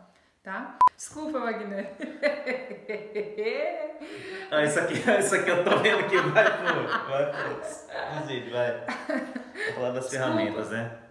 tá? 0.43 0.77
Desculpa, 0.95 1.39
Wagner. 1.39 1.93
ah, 4.51 4.63
isso 4.63 4.79
aqui, 4.79 4.93
isso 4.93 5.33
aqui 5.33 5.49
eu 5.49 5.63
tô 5.63 5.77
vendo 5.79 6.07
que 6.07 6.15
vai 6.15 6.45
pro. 6.45 6.87
Vai 7.09 7.31
pro. 7.31 7.59
Vai. 8.51 8.85
Vou 9.65 9.73
falar 9.73 9.91
das 9.93 10.11
Desculpa. 10.11 10.25
ferramentas, 10.25 10.69
né? 10.69 11.06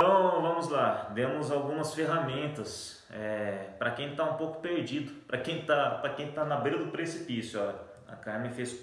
Então 0.00 0.42
vamos 0.42 0.68
lá, 0.68 1.10
demos 1.14 1.50
algumas 1.50 1.94
ferramentas 1.94 3.04
é, 3.10 3.70
para 3.78 3.90
quem 3.92 4.10
está 4.10 4.24
um 4.24 4.34
pouco 4.34 4.60
perdido, 4.60 5.12
para 5.26 5.38
quem 5.38 5.60
está 5.60 5.90
para 5.90 6.14
quem 6.14 6.32
tá 6.32 6.44
na 6.44 6.56
beira 6.56 6.78
do 6.78 6.90
precipício. 6.90 7.60
Ó. 7.60 8.12
A 8.12 8.16
Carmen 8.16 8.52
fez, 8.52 8.78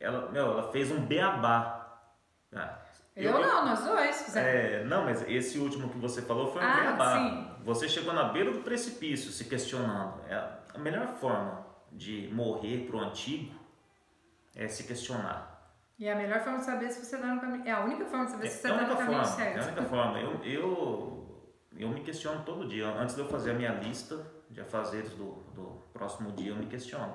ela, 0.00 0.30
meu, 0.30 0.52
ela 0.52 0.70
fez 0.70 0.90
um 0.90 1.00
beabá. 1.00 1.98
Ah, 2.54 2.78
eu, 3.16 3.32
eu, 3.32 3.40
não, 3.40 3.66
nós 3.66 3.84
dois 3.84 4.36
É, 4.36 4.84
não, 4.84 5.04
mas 5.04 5.22
esse 5.28 5.58
último 5.58 5.88
que 5.88 5.98
você 5.98 6.22
falou 6.22 6.52
foi 6.52 6.62
um 6.62 6.66
ah, 6.66 6.80
beabá. 6.80 7.16
Sim. 7.16 7.50
Você 7.64 7.88
chegou 7.88 8.12
na 8.12 8.24
beira 8.24 8.50
do 8.50 8.60
precipício, 8.60 9.30
se 9.30 9.44
questionando. 9.44 10.20
É 10.28 10.34
a 10.74 10.78
melhor 10.78 11.06
forma 11.14 11.64
de 11.92 12.28
morrer 12.32 12.86
pro 12.86 12.98
antigo 12.98 13.54
é 14.54 14.68
se 14.68 14.84
questionar. 14.84 15.53
E 15.98 16.08
a 16.08 16.16
melhor 16.16 16.40
forma 16.40 16.58
de 16.58 16.64
saber 16.64 16.90
se 16.90 17.04
você 17.04 17.16
está 17.16 17.34
no 17.34 17.40
caminho. 17.40 17.66
É 17.66 17.70
a 17.70 17.84
única 17.84 18.04
forma 18.04 18.26
de 18.26 18.32
saber 18.32 18.48
se 18.48 18.58
você 18.58 18.68
está 18.68 18.82
é 18.82 18.86
no 18.86 18.96
caminho 18.96 19.06
forma, 19.06 19.24
certo. 19.24 19.56
É 19.56 19.60
a 19.60 19.64
única 19.64 19.82
forma. 19.84 20.20
Eu, 20.20 20.44
eu, 20.44 21.54
eu 21.76 21.88
me 21.88 22.00
questiono 22.02 22.44
todo 22.44 22.68
dia. 22.68 22.86
Antes 22.86 23.14
de 23.14 23.20
eu 23.20 23.28
fazer 23.28 23.52
a 23.52 23.54
minha 23.54 23.72
lista 23.72 24.26
de 24.50 24.60
afazeres 24.60 25.10
do, 25.10 25.32
do 25.54 25.82
próximo 25.92 26.32
dia, 26.32 26.50
eu 26.50 26.56
me 26.56 26.66
questiono. 26.66 27.14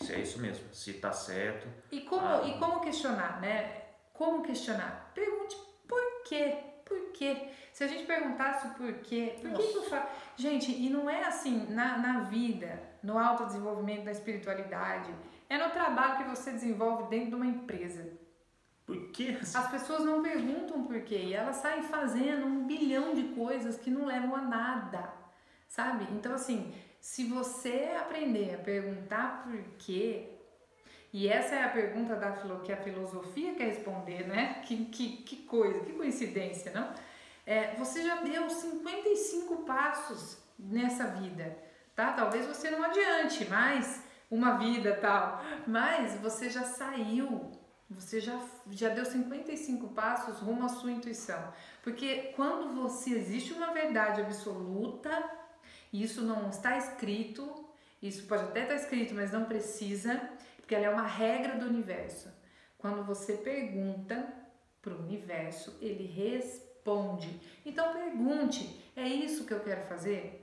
Se 0.00 0.14
é 0.14 0.20
isso 0.20 0.40
mesmo, 0.40 0.72
se 0.72 0.92
está 0.92 1.12
certo. 1.12 1.68
E 1.90 2.00
como, 2.00 2.26
ah, 2.26 2.42
e 2.46 2.58
como 2.58 2.80
questionar, 2.80 3.40
né? 3.40 3.82
Como 4.14 4.42
questionar? 4.42 5.12
Pergunte 5.14 5.56
por 5.86 6.22
quê? 6.26 6.56
Por 6.84 7.12
quê? 7.12 7.50
Se 7.72 7.84
a 7.84 7.86
gente 7.86 8.04
perguntasse 8.04 8.66
o 8.66 8.70
porquê, 8.70 9.36
por 9.40 9.52
que, 9.52 9.62
que 9.62 9.76
eu 9.76 9.82
faço? 9.84 10.08
Gente, 10.36 10.72
e 10.72 10.88
não 10.88 11.08
é 11.08 11.24
assim 11.24 11.66
na, 11.68 11.98
na 11.98 12.20
vida, 12.20 12.82
no 13.02 13.18
autodesenvolvimento 13.18 14.04
da 14.04 14.10
espiritualidade 14.10 15.10
é 15.50 15.58
no 15.58 15.70
trabalho 15.70 16.18
que 16.18 16.30
você 16.30 16.52
desenvolve 16.52 17.10
dentro 17.10 17.30
de 17.30 17.34
uma 17.34 17.46
empresa. 17.46 18.08
Por 18.86 19.08
quê? 19.10 19.36
As 19.40 19.70
pessoas 19.70 20.04
não 20.04 20.22
perguntam 20.22 20.84
por 20.84 21.00
quê 21.02 21.16
e 21.16 21.34
elas 21.34 21.56
saem 21.56 21.82
fazendo 21.82 22.46
um 22.46 22.64
bilhão 22.66 23.12
de 23.14 23.24
coisas 23.34 23.76
que 23.76 23.90
não 23.90 24.06
levam 24.06 24.34
a 24.36 24.42
nada, 24.42 25.12
sabe? 25.68 26.06
Então, 26.12 26.32
assim, 26.32 26.72
se 27.00 27.24
você 27.24 27.96
aprender 27.98 28.54
a 28.54 28.58
perguntar 28.58 29.42
por 29.42 29.60
quê, 29.78 30.36
e 31.12 31.26
essa 31.26 31.56
é 31.56 31.64
a 31.64 31.68
pergunta 31.68 32.14
da, 32.14 32.30
que 32.64 32.72
a 32.72 32.76
filosofia 32.76 33.54
quer 33.54 33.66
responder, 33.66 34.28
né? 34.28 34.62
Que, 34.66 34.84
que, 34.84 35.16
que 35.24 35.36
coisa, 35.38 35.80
que 35.80 35.92
coincidência, 35.92 36.70
não? 36.72 36.94
É, 37.44 37.74
você 37.74 38.02
já 38.02 38.16
deu 38.22 38.48
55 38.48 39.64
passos 39.64 40.38
nessa 40.56 41.06
vida, 41.06 41.58
tá? 41.96 42.12
Talvez 42.12 42.46
você 42.46 42.70
não 42.70 42.84
adiante, 42.84 43.44
mas 43.48 44.09
uma 44.30 44.52
vida 44.52 44.94
tal, 44.96 45.42
mas 45.66 46.14
você 46.20 46.48
já 46.48 46.62
saiu, 46.62 47.50
você 47.90 48.20
já, 48.20 48.40
já 48.70 48.88
deu 48.88 49.04
55 49.04 49.88
passos 49.88 50.38
rumo 50.38 50.64
à 50.64 50.68
sua 50.68 50.92
intuição. 50.92 51.52
Porque 51.82 52.32
quando 52.36 52.74
você 52.74 53.10
existe 53.10 53.52
uma 53.52 53.72
verdade 53.72 54.20
absoluta, 54.20 55.10
isso 55.92 56.22
não 56.22 56.50
está 56.50 56.78
escrito, 56.78 57.68
isso 58.00 58.26
pode 58.26 58.44
até 58.44 58.62
estar 58.62 58.76
escrito, 58.76 59.14
mas 59.14 59.32
não 59.32 59.44
precisa, 59.44 60.20
porque 60.58 60.74
ela 60.74 60.86
é 60.86 60.90
uma 60.90 61.06
regra 61.06 61.58
do 61.58 61.66
universo. 61.66 62.32
Quando 62.78 63.04
você 63.04 63.34
pergunta 63.34 64.32
para 64.80 64.94
o 64.94 65.00
universo, 65.00 65.76
ele 65.80 66.06
responde. 66.06 67.40
Então 67.66 67.92
pergunte: 67.92 68.80
é 68.96 69.06
isso 69.06 69.44
que 69.44 69.52
eu 69.52 69.60
quero 69.60 69.86
fazer? 69.86 70.39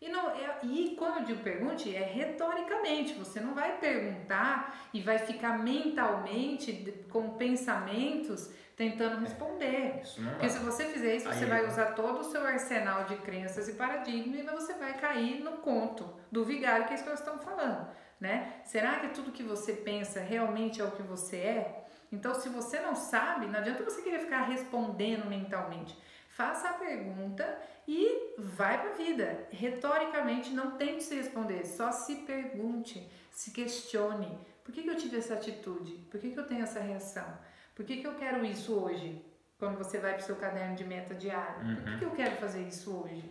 E, 0.00 0.08
não, 0.08 0.30
é, 0.30 0.60
e 0.62 0.94
quando 0.96 1.18
eu 1.18 1.24
digo 1.24 1.42
pergunte, 1.42 1.94
é 1.94 2.04
retoricamente. 2.04 3.14
Você 3.14 3.40
não 3.40 3.54
vai 3.54 3.78
perguntar 3.78 4.88
e 4.94 5.00
vai 5.00 5.18
ficar 5.18 5.58
mentalmente 5.58 6.94
com 7.10 7.30
pensamentos 7.30 8.50
tentando 8.76 9.16
é, 9.16 9.20
responder. 9.20 10.02
Porque 10.30 10.48
se 10.48 10.58
você 10.60 10.84
fizer 10.84 11.16
isso, 11.16 11.28
você 11.28 11.46
vai 11.46 11.66
usar 11.66 11.94
todo 11.94 12.20
o 12.20 12.24
seu 12.24 12.46
arsenal 12.46 13.04
de 13.04 13.16
crenças 13.16 13.68
e 13.68 13.72
paradigmas 13.72 14.38
e 14.38 14.42
você 14.44 14.74
vai 14.74 14.96
cair 14.96 15.42
no 15.42 15.58
conto 15.58 16.08
do 16.30 16.44
vigário, 16.44 16.86
que 16.86 16.92
é 16.92 16.94
isso 16.94 17.02
que 17.02 17.10
nós 17.10 17.18
estamos 17.18 17.42
falando. 17.42 17.88
Né? 18.20 18.60
Será 18.64 19.00
que 19.00 19.08
tudo 19.08 19.32
que 19.32 19.42
você 19.42 19.72
pensa 19.72 20.20
realmente 20.20 20.80
é 20.80 20.84
o 20.84 20.92
que 20.92 21.02
você 21.02 21.36
é? 21.38 21.84
Então, 22.10 22.34
se 22.34 22.48
você 22.48 22.80
não 22.80 22.94
sabe, 22.94 23.46
não 23.46 23.58
adianta 23.58 23.84
você 23.84 24.00
querer 24.00 24.20
ficar 24.20 24.42
respondendo 24.42 25.26
mentalmente. 25.26 25.96
Faça 26.38 26.70
a 26.70 26.74
pergunta 26.74 27.60
e 27.88 28.36
vai 28.38 28.80
para 28.80 28.90
a 28.90 28.94
vida. 28.94 29.48
Retoricamente, 29.50 30.50
não 30.50 30.76
tente 30.76 31.02
se 31.02 31.16
responder, 31.16 31.66
só 31.66 31.90
se 31.90 32.14
pergunte, 32.14 33.10
se 33.32 33.50
questione. 33.50 34.38
Por 34.62 34.72
que, 34.72 34.84
que 34.84 34.88
eu 34.88 34.96
tive 34.96 35.16
essa 35.16 35.34
atitude? 35.34 35.94
Por 36.08 36.20
que, 36.20 36.30
que 36.30 36.38
eu 36.38 36.46
tenho 36.46 36.62
essa 36.62 36.78
reação? 36.78 37.26
Por 37.74 37.84
que, 37.84 37.96
que 37.96 38.06
eu 38.06 38.14
quero 38.14 38.44
isso 38.44 38.72
hoje? 38.72 39.20
Quando 39.58 39.78
você 39.78 39.98
vai 39.98 40.12
para 40.12 40.22
o 40.22 40.26
seu 40.26 40.36
caderno 40.36 40.76
de 40.76 40.84
meta 40.84 41.12
diário. 41.12 41.66
Uhum. 41.66 41.74
Por 41.74 41.84
que, 41.84 41.98
que 41.98 42.04
eu 42.04 42.12
quero 42.12 42.36
fazer 42.36 42.62
isso 42.62 42.96
hoje? 42.96 43.28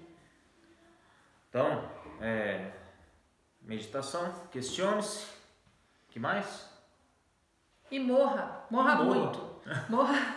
Então, 1.48 1.90
é, 2.20 2.74
meditação, 3.62 4.34
questione-se. 4.52 5.28
que 6.10 6.20
mais? 6.20 6.70
E 7.90 8.02
morra. 8.02 8.66
Morra, 8.70 8.96
morra. 8.96 9.06
muito. 9.06 9.62
Morra. 9.88 10.36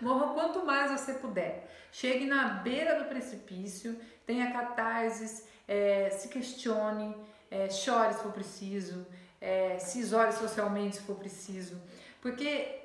Morra 0.00 0.34
quanto 0.34 0.64
mais 0.64 0.90
você 0.90 1.14
puder. 1.14 1.68
Chegue 1.90 2.26
na 2.26 2.48
beira 2.48 2.98
do 2.98 3.08
precipício, 3.08 3.98
tenha 4.26 4.52
catarses, 4.52 5.46
é, 5.68 6.10
se 6.10 6.28
questione, 6.28 7.16
é, 7.50 7.68
chore 7.68 8.14
se 8.14 8.22
for 8.22 8.32
preciso, 8.32 9.06
é, 9.40 9.78
se 9.78 10.00
isole 10.00 10.32
socialmente 10.32 10.96
se 10.96 11.02
for 11.02 11.16
preciso. 11.16 11.80
Porque 12.20 12.80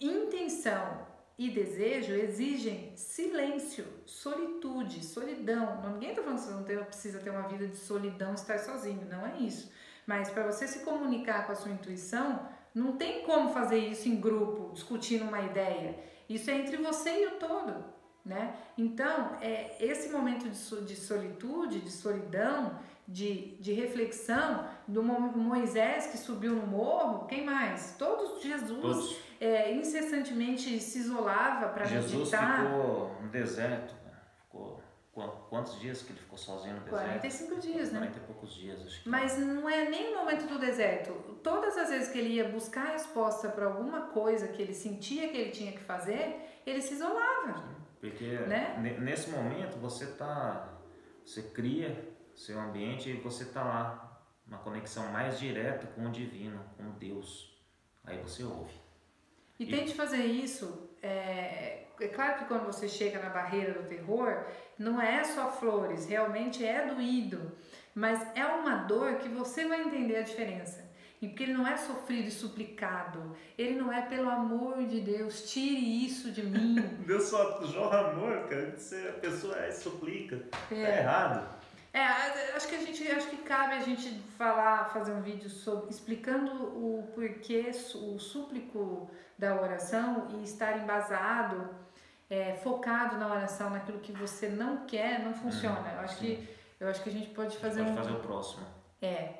intenção 0.00 1.06
e 1.38 1.50
desejo 1.50 2.12
exigem 2.12 2.92
silêncio, 2.96 3.86
solitude, 4.04 5.04
solidão. 5.04 5.80
Ninguém 5.92 6.10
está 6.10 6.22
falando 6.22 6.38
que 6.38 6.44
você 6.44 6.52
não 6.52 6.64
ter, 6.64 6.84
precisa 6.84 7.18
ter 7.18 7.30
uma 7.30 7.48
vida 7.48 7.66
de 7.66 7.76
solidão, 7.76 8.34
estar 8.34 8.58
sozinho, 8.58 9.06
não 9.10 9.26
é 9.26 9.38
isso. 9.38 9.72
Mas 10.06 10.30
para 10.30 10.50
você 10.50 10.68
se 10.68 10.80
comunicar 10.80 11.46
com 11.46 11.52
a 11.52 11.54
sua 11.54 11.70
intuição, 11.70 12.46
não 12.74 12.96
tem 12.96 13.22
como 13.22 13.52
fazer 13.52 13.78
isso 13.78 14.08
em 14.08 14.20
grupo, 14.20 14.72
discutindo 14.72 15.24
uma 15.24 15.40
ideia. 15.40 15.98
Isso 16.30 16.48
é 16.48 16.54
entre 16.54 16.76
você 16.76 17.24
e 17.24 17.26
o 17.26 17.30
todo. 17.32 17.84
Né? 18.24 18.54
Então, 18.78 19.36
é, 19.40 19.76
esse 19.80 20.10
momento 20.10 20.48
de, 20.48 20.84
de 20.84 20.96
solitude, 20.96 21.80
de 21.80 21.90
solidão, 21.90 22.78
de, 23.08 23.56
de 23.56 23.72
reflexão 23.72 24.68
do 24.86 25.02
Moisés 25.02 26.06
que 26.06 26.16
subiu 26.16 26.54
no 26.54 26.66
morro, 26.66 27.26
quem 27.26 27.44
mais? 27.44 27.96
Todos 27.98 28.40
Jesus 28.40 28.80
Todos. 28.80 29.16
É, 29.40 29.74
incessantemente 29.74 30.78
se 30.78 30.98
isolava 30.98 31.68
para 31.70 31.88
meditar. 31.88 32.00
Jesus 32.00 32.30
ficou 32.30 33.16
no 33.20 33.28
deserto, 33.30 33.94
né? 34.04 34.12
ficou 34.44 34.80
quantos 35.28 35.78
dias 35.80 36.02
que 36.02 36.12
ele 36.12 36.20
ficou 36.20 36.38
sozinho 36.38 36.74
no 36.74 36.80
deserto? 36.80 37.04
45 37.04 37.60
dias, 37.60 37.92
né? 37.92 37.98
40 37.98 38.18
e 38.18 38.20
poucos 38.22 38.54
dias, 38.54 38.80
acho 38.82 39.02
que. 39.02 39.08
Mas 39.08 39.38
não 39.38 39.68
é 39.68 39.88
nem 39.88 40.14
o 40.14 40.18
momento 40.18 40.46
do 40.46 40.58
deserto. 40.58 41.12
Todas 41.42 41.76
as 41.76 41.90
vezes 41.90 42.10
que 42.10 42.18
ele 42.18 42.34
ia 42.34 42.48
buscar 42.48 42.86
a 42.86 42.92
resposta 42.92 43.48
para 43.48 43.66
alguma 43.66 44.08
coisa 44.08 44.48
que 44.48 44.60
ele 44.60 44.74
sentia 44.74 45.28
que 45.28 45.36
ele 45.36 45.50
tinha 45.50 45.72
que 45.72 45.80
fazer, 45.80 46.60
ele 46.66 46.80
se 46.80 46.94
isolava. 46.94 47.54
Sim, 47.54 47.74
porque 48.00 48.24
né? 48.24 48.98
nesse 48.98 49.30
momento 49.30 49.76
você 49.78 50.06
tá, 50.06 50.68
você 51.24 51.42
cria 51.42 52.08
seu 52.34 52.58
ambiente 52.58 53.10
e 53.10 53.14
você 53.14 53.44
tá 53.44 53.62
lá, 53.62 54.22
uma 54.46 54.58
conexão 54.58 55.06
mais 55.12 55.38
direta 55.38 55.86
com 55.88 56.06
o 56.06 56.10
divino, 56.10 56.60
com 56.76 56.90
Deus. 56.92 57.58
Aí 58.04 58.18
você 58.18 58.42
ouve. 58.42 58.72
E, 59.58 59.64
e... 59.64 59.70
tente 59.70 59.94
fazer 59.94 60.24
isso. 60.24 60.90
É, 61.02 61.84
é 62.00 62.08
claro 62.08 62.38
que 62.38 62.44
quando 62.46 62.66
você 62.66 62.88
chega 62.88 63.18
na 63.18 63.30
barreira 63.30 63.72
do 63.74 63.88
terror, 63.88 64.44
não 64.78 65.00
é 65.00 65.22
só 65.24 65.50
flores, 65.50 66.06
realmente 66.06 66.64
é 66.64 66.86
doído, 66.86 67.52
mas 67.94 68.26
é 68.34 68.44
uma 68.44 68.76
dor 68.76 69.16
que 69.16 69.28
você 69.28 69.66
vai 69.66 69.82
entender 69.82 70.16
a 70.16 70.22
diferença. 70.22 70.88
E 71.20 71.28
porque 71.28 71.42
ele 71.42 71.52
não 71.52 71.66
é 71.66 71.76
sofrido 71.76 72.28
e 72.28 72.30
suplicado. 72.30 73.36
Ele 73.58 73.78
não 73.78 73.92
é 73.92 74.00
pelo 74.00 74.30
amor 74.30 74.82
de 74.86 75.02
Deus, 75.02 75.50
tire 75.50 76.06
isso 76.06 76.30
de 76.32 76.42
mim. 76.42 76.76
Deus 77.06 77.24
só 77.24 77.62
jorra 77.66 78.10
amor, 78.12 78.48
cara. 78.48 78.74
A 79.08 79.20
pessoa 79.20 79.58
é, 79.58 79.70
suplica. 79.70 80.36
É. 80.70 80.82
Tá 80.82 80.96
errado. 80.96 81.60
É, 81.92 82.04
acho 82.54 82.68
que 82.68 82.76
a 82.76 82.80
gente 82.80 83.10
acho 83.10 83.26
que 83.26 83.38
cabe 83.38 83.74
a 83.74 83.80
gente 83.80 84.10
falar, 84.38 84.90
fazer 84.90 85.12
um 85.12 85.20
vídeo 85.20 85.50
sobre 85.50 85.90
explicando 85.90 86.52
o 86.52 87.10
porquê 87.14 87.72
o 87.96 88.18
súplico 88.18 89.10
da 89.36 89.60
oração 89.60 90.28
e 90.38 90.44
estar 90.44 90.78
embasado 90.78 91.68
é, 92.30 92.54
focado 92.54 93.18
na 93.18 93.28
oração, 93.28 93.68
naquilo 93.70 93.98
que 93.98 94.12
você 94.12 94.48
não 94.48 94.86
quer, 94.86 95.18
não 95.18 95.34
funciona. 95.34 95.80
Hum, 95.80 95.94
eu 95.94 96.00
acho 96.00 96.16
que 96.18 96.48
eu 96.78 96.88
acho 96.88 97.02
que 97.02 97.10
a 97.10 97.12
gente 97.12 97.28
pode 97.30 97.58
fazer 97.58 97.80
pode 97.80 97.92
um... 97.92 97.96
fazer 97.96 98.12
o 98.12 98.20
próximo. 98.20 98.66
É. 99.02 99.34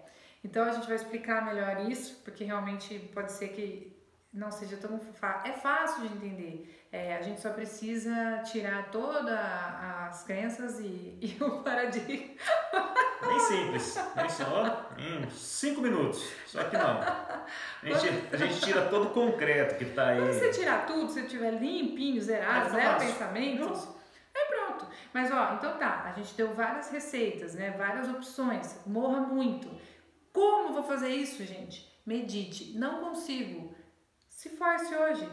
Então 0.44 0.64
a 0.64 0.72
gente 0.72 0.86
vai 0.86 0.96
explicar 0.96 1.44
melhor 1.44 1.88
isso, 1.90 2.20
porque 2.24 2.44
realmente 2.44 2.98
pode 3.14 3.32
ser 3.32 3.48
que 3.48 3.96
não 4.32 4.50
seja 4.50 4.76
tão 4.76 4.98
fácil. 4.98 5.50
É 5.50 5.54
fácil 5.54 6.08
de 6.08 6.14
entender. 6.14 6.86
É, 6.92 7.16
a 7.16 7.22
gente 7.22 7.40
só 7.40 7.50
precisa 7.50 8.42
tirar 8.44 8.90
todas 8.90 9.28
as 9.30 10.22
crenças 10.24 10.80
e, 10.80 11.18
e 11.20 11.36
o 11.42 11.62
paradigma. 11.62 12.34
Bem 13.26 13.40
simples. 13.40 13.98
Bem 14.14 14.28
só 14.28 14.90
em 14.98 15.30
cinco 15.30 15.80
minutos. 15.82 16.24
Só 16.46 16.64
que 16.64 16.76
não. 16.76 17.00
A 17.00 17.98
gente, 17.98 18.34
a 18.34 18.36
gente 18.36 18.60
tira 18.60 18.82
todo 18.86 19.08
o 19.08 19.10
concreto 19.10 19.76
que 19.76 19.84
está 19.84 20.08
aí. 20.08 20.18
Quando 20.18 20.32
você 20.32 20.50
tirar 20.50 20.86
tudo, 20.86 21.10
se 21.10 21.22
tiver 21.24 21.52
limpinho, 21.52 22.20
zerado, 22.20 22.70
zero 22.70 22.98
pensamentos, 22.98 23.88
é 24.34 24.44
pronto. 24.46 24.86
Mas 25.12 25.30
ó, 25.30 25.54
então 25.54 25.76
tá, 25.78 26.04
a 26.06 26.12
gente 26.12 26.34
deu 26.34 26.54
várias 26.54 26.90
receitas, 26.90 27.54
né? 27.54 27.70
Várias 27.76 28.08
opções. 28.08 28.80
Morra 28.86 29.20
muito. 29.20 29.70
Como 30.32 30.72
vou 30.72 30.82
fazer 30.82 31.08
isso, 31.08 31.44
gente? 31.44 31.90
Medite. 32.06 32.78
Não 32.78 33.00
consigo. 33.00 33.74
Se 34.28 34.50
force 34.50 34.94
hoje. 34.94 35.28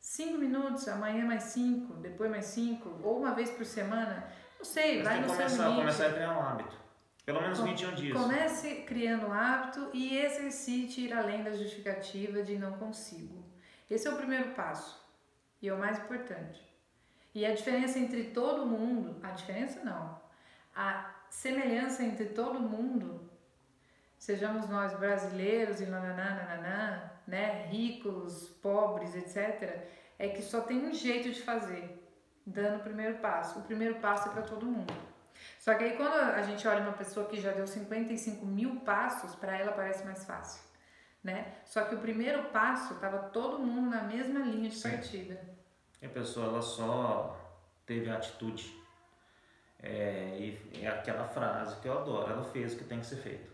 Cinco 0.00 0.36
minutos, 0.36 0.88
amanhã 0.88 1.24
mais 1.24 1.44
cinco, 1.44 1.94
depois 1.94 2.28
mais 2.28 2.46
cinco, 2.46 2.98
ou 3.04 3.18
uma 3.20 3.32
vez 3.34 3.50
por 3.50 3.64
semana. 3.64 4.26
Não 4.58 4.64
sei, 4.64 4.96
Mas 4.96 5.04
vai 5.04 5.20
no 5.20 5.26
começar, 5.28 5.48
seu 5.48 5.62
limite. 5.62 5.78
começar 5.80 6.06
a 6.06 6.12
criar 6.12 6.32
um 6.38 6.42
hábito. 6.42 6.81
Pelo 7.24 7.40
menos 7.40 7.58
Com, 7.60 7.66
21 7.66 7.94
dias. 7.94 8.20
Comece 8.20 8.82
criando 8.82 9.28
um 9.28 9.32
hábito 9.32 9.90
e 9.92 10.18
exercite 10.18 11.02
ir 11.02 11.12
além 11.12 11.42
da 11.44 11.52
justificativa 11.52 12.42
de 12.42 12.58
não 12.58 12.72
consigo. 12.72 13.44
Esse 13.88 14.08
é 14.08 14.10
o 14.10 14.16
primeiro 14.16 14.50
passo 14.50 15.00
e 15.60 15.68
é 15.68 15.74
o 15.74 15.78
mais 15.78 15.98
importante. 15.98 16.60
E 17.34 17.46
a 17.46 17.54
diferença 17.54 17.98
entre 17.98 18.24
todo 18.24 18.66
mundo, 18.66 19.18
a 19.22 19.30
diferença 19.30 19.82
não, 19.84 20.20
a 20.74 21.14
semelhança 21.30 22.02
entre 22.02 22.26
todo 22.26 22.60
mundo, 22.60 23.30
sejamos 24.18 24.68
nós 24.68 24.92
brasileiros 24.98 25.80
e 25.80 25.86
nananã, 25.86 27.10
né, 27.26 27.66
ricos, 27.66 28.48
pobres, 28.60 29.14
etc., 29.14 29.86
é 30.18 30.28
que 30.28 30.42
só 30.42 30.60
tem 30.60 30.84
um 30.84 30.92
jeito 30.92 31.30
de 31.30 31.40
fazer, 31.42 32.06
dando 32.46 32.76
o 32.76 32.82
primeiro 32.82 33.18
passo. 33.18 33.60
O 33.60 33.62
primeiro 33.62 33.96
passo 33.96 34.28
é 34.28 34.32
para 34.32 34.42
todo 34.42 34.66
mundo. 34.66 35.11
Só 35.62 35.76
que 35.76 35.84
aí 35.84 35.96
quando 35.96 36.12
a 36.12 36.42
gente 36.42 36.66
olha 36.66 36.80
uma 36.80 36.92
pessoa 36.92 37.28
que 37.28 37.40
já 37.40 37.52
deu 37.52 37.68
55 37.68 38.44
mil 38.44 38.80
passos, 38.80 39.36
para 39.36 39.56
ela 39.56 39.70
parece 39.70 40.04
mais 40.04 40.24
fácil, 40.24 40.60
né? 41.22 41.54
Só 41.64 41.84
que 41.84 41.94
o 41.94 42.00
primeiro 42.00 42.46
passo 42.46 42.94
estava 42.94 43.28
todo 43.28 43.60
mundo 43.60 43.88
na 43.88 44.02
mesma 44.02 44.40
linha 44.40 44.68
de 44.68 44.74
Sim. 44.74 44.90
partida. 44.90 45.40
E 46.00 46.06
a 46.06 46.08
pessoa 46.08 46.46
ela 46.46 46.60
só 46.60 47.40
teve 47.86 48.10
a 48.10 48.16
atitude. 48.16 48.76
É, 49.80 50.36
e 50.36 50.84
é 50.84 50.88
aquela 50.88 51.28
frase 51.28 51.80
que 51.80 51.86
eu 51.86 51.96
adoro, 51.96 52.32
ela 52.32 52.42
fez 52.42 52.74
o 52.74 52.78
que 52.78 52.84
tem 52.84 52.98
que 52.98 53.06
ser 53.06 53.18
feito. 53.18 53.52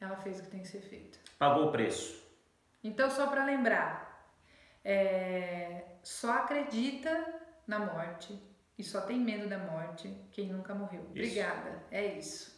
Ela 0.00 0.16
fez 0.16 0.40
o 0.40 0.44
que 0.44 0.48
tem 0.48 0.60
que 0.60 0.68
ser 0.68 0.80
feito. 0.80 1.18
Pagou 1.38 1.68
o 1.68 1.70
preço. 1.70 2.24
Então, 2.82 3.10
só 3.10 3.26
para 3.26 3.44
lembrar, 3.44 4.32
é, 4.82 5.84
só 6.02 6.38
acredita 6.38 7.34
na 7.66 7.80
morte 7.80 8.42
e 8.78 8.82
só 8.82 9.00
tem 9.00 9.18
medo 9.18 9.48
da 9.48 9.58
morte 9.58 10.14
quem 10.32 10.52
nunca 10.52 10.74
morreu. 10.74 11.02
Isso. 11.02 11.10
Obrigada, 11.10 11.82
é 11.90 12.18
isso. 12.18 12.54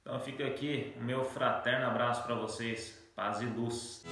Então 0.00 0.20
fica 0.20 0.46
aqui 0.46 0.94
o 1.00 1.02
meu 1.02 1.24
fraterno 1.24 1.86
abraço 1.86 2.22
para 2.22 2.34
vocês. 2.34 2.96
Paz 3.14 3.40
e 3.40 3.46
luz. 3.46 4.04